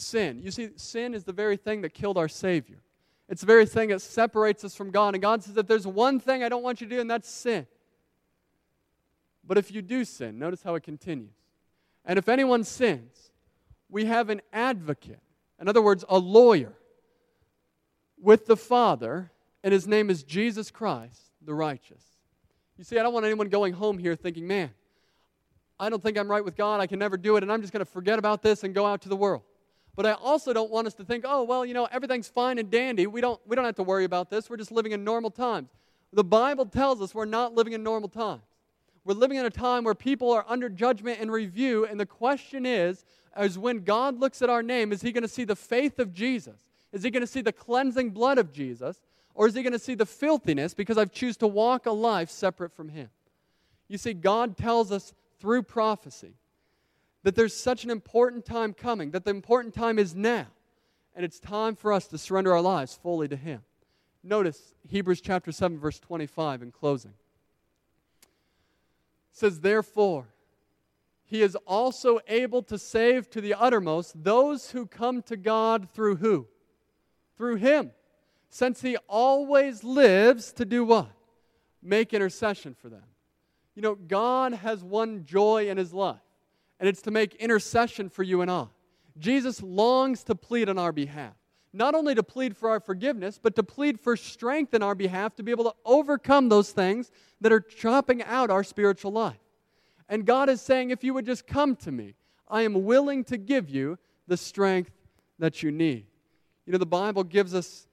[0.00, 0.40] Sin.
[0.40, 2.78] You see, sin is the very thing that killed our Savior.
[3.28, 5.16] It's the very thing that separates us from God.
[5.16, 7.28] And God says, if there's one thing I don't want you to do, and that's
[7.28, 7.66] sin.
[9.44, 11.34] But if you do sin, notice how it continues.
[12.04, 13.32] And if anyone sins,
[13.90, 15.18] we have an advocate,
[15.60, 16.74] in other words, a lawyer,
[18.22, 19.32] with the Father,
[19.64, 22.04] and his name is Jesus Christ, the righteous.
[22.76, 24.70] You see, I don't want anyone going home here thinking, man,
[25.80, 27.72] I don't think I'm right with God, I can never do it, and I'm just
[27.72, 29.42] going to forget about this and go out to the world.
[29.96, 32.70] But I also don't want us to think, oh, well, you know, everything's fine and
[32.70, 33.06] dandy.
[33.06, 34.48] We don't, we don't have to worry about this.
[34.48, 35.70] We're just living in normal times.
[36.12, 38.42] The Bible tells us we're not living in normal times.
[39.04, 42.66] We're living in a time where people are under judgment and review, and the question
[42.66, 43.04] is,
[43.38, 46.12] is when God looks at our name, is he going to see the faith of
[46.12, 46.66] Jesus?
[46.92, 49.00] Is he going to see the cleansing blood of Jesus?
[49.34, 52.30] Or is he going to see the filthiness because I've choose to walk a life
[52.30, 53.08] separate from him?
[53.86, 56.34] You see, God tells us through prophecy
[57.22, 60.46] that there's such an important time coming, that the important time is now.
[61.14, 63.62] And it's time for us to surrender our lives fully to him.
[64.22, 67.14] Notice Hebrews chapter 7, verse 25 in closing
[69.32, 70.26] says, Therefore,
[71.24, 76.16] he is also able to save to the uttermost those who come to God through
[76.16, 76.48] who?
[77.38, 77.92] through him,
[78.50, 81.08] since he always lives to do what?
[81.80, 83.04] Make intercession for them.
[83.76, 86.18] You know, God has one joy in his life,
[86.78, 88.66] and it's to make intercession for you and I.
[89.18, 91.34] Jesus longs to plead on our behalf
[91.72, 95.34] not only to plead for our forgiveness, but to plead for strength in our behalf
[95.36, 97.10] to be able to overcome those things
[97.40, 99.38] that are chopping out our spiritual life.
[100.08, 102.14] And God is saying, if you would just come to me,
[102.48, 104.90] I am willing to give you the strength
[105.38, 106.06] that you need.
[106.64, 107.86] You know, the Bible gives us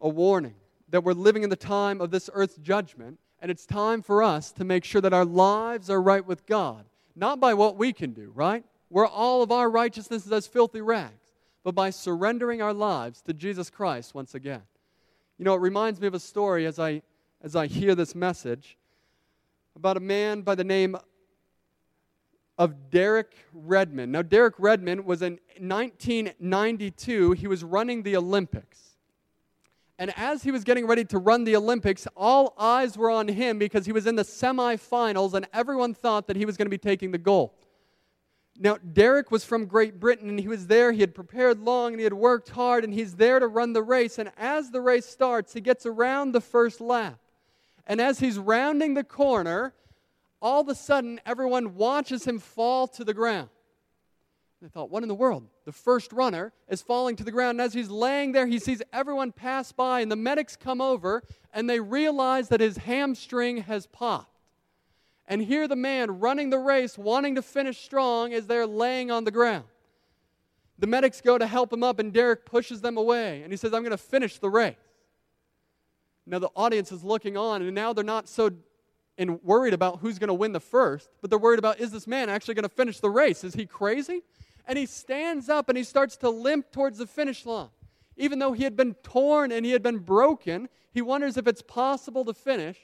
[0.00, 0.54] a warning
[0.88, 4.52] that we're living in the time of this earth's judgment, and it's time for us
[4.52, 6.84] to make sure that our lives are right with God,
[7.16, 8.64] not by what we can do, right?
[8.88, 11.24] Where all of our righteousness is as filthy rags
[11.64, 14.62] but by surrendering our lives to Jesus Christ once again.
[15.38, 17.02] You know, it reminds me of a story as I,
[17.42, 18.76] as I hear this message
[19.74, 20.96] about a man by the name
[22.58, 24.12] of Derek Redmond.
[24.12, 28.93] Now, Derek Redmond was in 1992, he was running the Olympics.
[29.98, 33.58] And as he was getting ready to run the Olympics, all eyes were on him
[33.58, 36.78] because he was in the semifinals, and everyone thought that he was going to be
[36.78, 37.50] taking the gold.
[38.56, 40.92] Now, Derek was from Great Britain and he was there.
[40.92, 43.82] He had prepared long and he had worked hard and he's there to run the
[43.82, 44.18] race.
[44.18, 47.18] And as the race starts, he gets around the first lap.
[47.86, 49.74] And as he's rounding the corner,
[50.40, 53.48] all of a sudden, everyone watches him fall to the ground.
[54.62, 55.48] They thought, what in the world?
[55.64, 57.58] The first runner is falling to the ground.
[57.58, 61.22] And as he's laying there, he sees everyone pass by, and the medics come over,
[61.52, 64.34] and they realize that his hamstring has popped
[65.26, 69.24] and here the man running the race, wanting to finish strong as they're laying on
[69.24, 69.64] the ground.
[70.78, 73.72] The medics go to help him up, and Derek pushes them away, and he says,
[73.72, 74.74] I'm going to finish the race.
[76.26, 78.50] Now, the audience is looking on, and now they're not so
[79.16, 82.06] in worried about who's going to win the first, but they're worried about is this
[82.06, 83.44] man actually going to finish the race?
[83.44, 84.22] Is he crazy?
[84.66, 87.68] And he stands up and he starts to limp towards the finish line.
[88.16, 91.62] Even though he had been torn and he had been broken, he wonders if it's
[91.62, 92.78] possible to finish.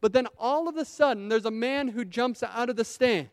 [0.00, 3.30] But then all of a sudden, there's a man who jumps out of the stands.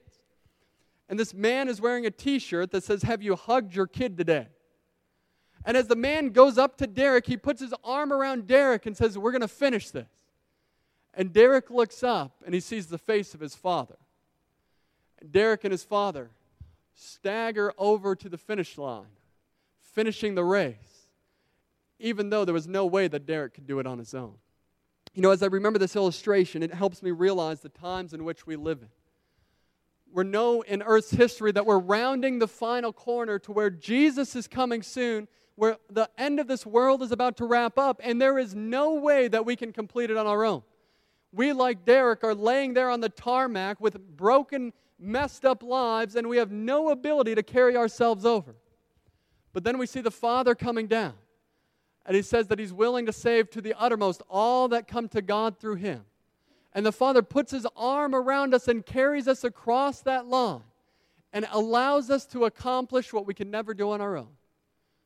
[1.09, 4.17] And this man is wearing a t shirt that says, Have you hugged your kid
[4.17, 4.47] today?
[5.63, 8.95] And as the man goes up to Derek, he puts his arm around Derek and
[8.95, 10.09] says, We're going to finish this.
[11.13, 13.95] And Derek looks up and he sees the face of his father.
[15.31, 16.29] Derek and his father
[16.97, 19.05] stagger over to the finish line,
[19.93, 21.07] finishing the race,
[21.99, 24.33] even though there was no way that Derek could do it on his own.
[25.13, 28.45] You know, as I remember this illustration, it helps me realize the times in which
[28.45, 28.89] we live in.
[30.11, 34.47] We know in Earth's history that we're rounding the final corner to where Jesus is
[34.47, 38.39] coming soon, where the end of this world is about to wrap up, and there
[38.39, 40.63] is no way that we can complete it on our own.
[41.31, 46.27] We, like Derek, are laying there on the tarmac with broken, messed up lives, and
[46.27, 48.55] we have no ability to carry ourselves over.
[49.53, 51.13] But then we see the Father coming down
[52.07, 55.21] and he says that he's willing to save to the uttermost all that come to
[55.21, 56.05] God through him.
[56.73, 60.63] And the Father puts his arm around us and carries us across that line
[61.33, 64.29] and allows us to accomplish what we can never do on our own.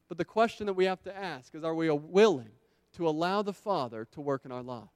[0.10, 2.52] But the question that we have to ask is are we willing
[2.94, 4.90] to allow the Father to work in our lives?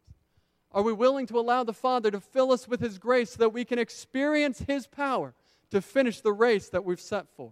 [0.75, 3.49] Are we willing to allow the Father to fill us with His grace so that
[3.49, 5.33] we can experience His power
[5.71, 7.51] to finish the race that we've set for?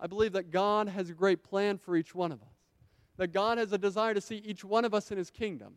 [0.00, 2.56] I believe that God has a great plan for each one of us
[3.16, 5.74] that God has a desire to see each one of us in his kingdom.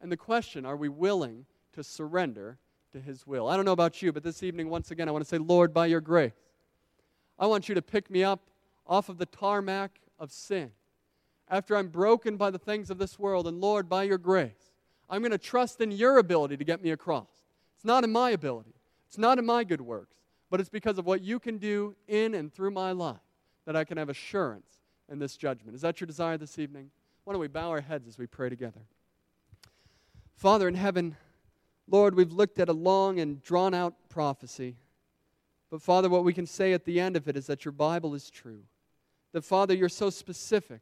[0.00, 2.58] And the question, are we willing to surrender
[2.92, 3.48] to his will?
[3.48, 5.74] I don't know about you, but this evening, once again, I want to say, Lord,
[5.74, 6.32] by your grace,
[7.38, 8.40] I want you to pick me up
[8.86, 10.70] off of the tarmac of sin.
[11.48, 14.75] After I'm broken by the things of this world, and Lord, by your grace,
[15.08, 17.28] I'm going to trust in your ability to get me across.
[17.76, 18.74] It's not in my ability,
[19.06, 20.16] it's not in my good works,
[20.50, 23.16] but it's because of what you can do in and through my life
[23.66, 25.74] that I can have assurance in this judgment.
[25.74, 26.90] Is that your desire this evening?
[27.24, 28.80] Why don't we bow our heads as we pray together?
[30.36, 31.16] Father in heaven,
[31.88, 34.76] Lord, we've looked at a long and drawn out prophecy.
[35.70, 38.14] But Father, what we can say at the end of it is that your Bible
[38.14, 38.62] is true.
[39.32, 40.80] That Father, you're so specific.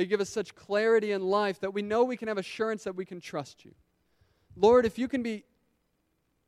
[0.00, 2.96] You give us such clarity in life that we know we can have assurance that
[2.96, 3.72] we can trust you.
[4.54, 5.44] Lord, if you can be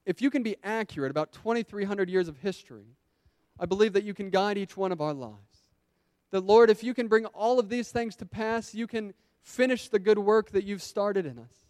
[0.08, 2.86] if you can be accurate about 2300 years of history,
[3.60, 5.36] I believe that you can guide each one of our lives.
[6.30, 9.12] That, Lord, if you can bring all of these things to pass, you can
[9.42, 11.66] finish the good work that you've started in us.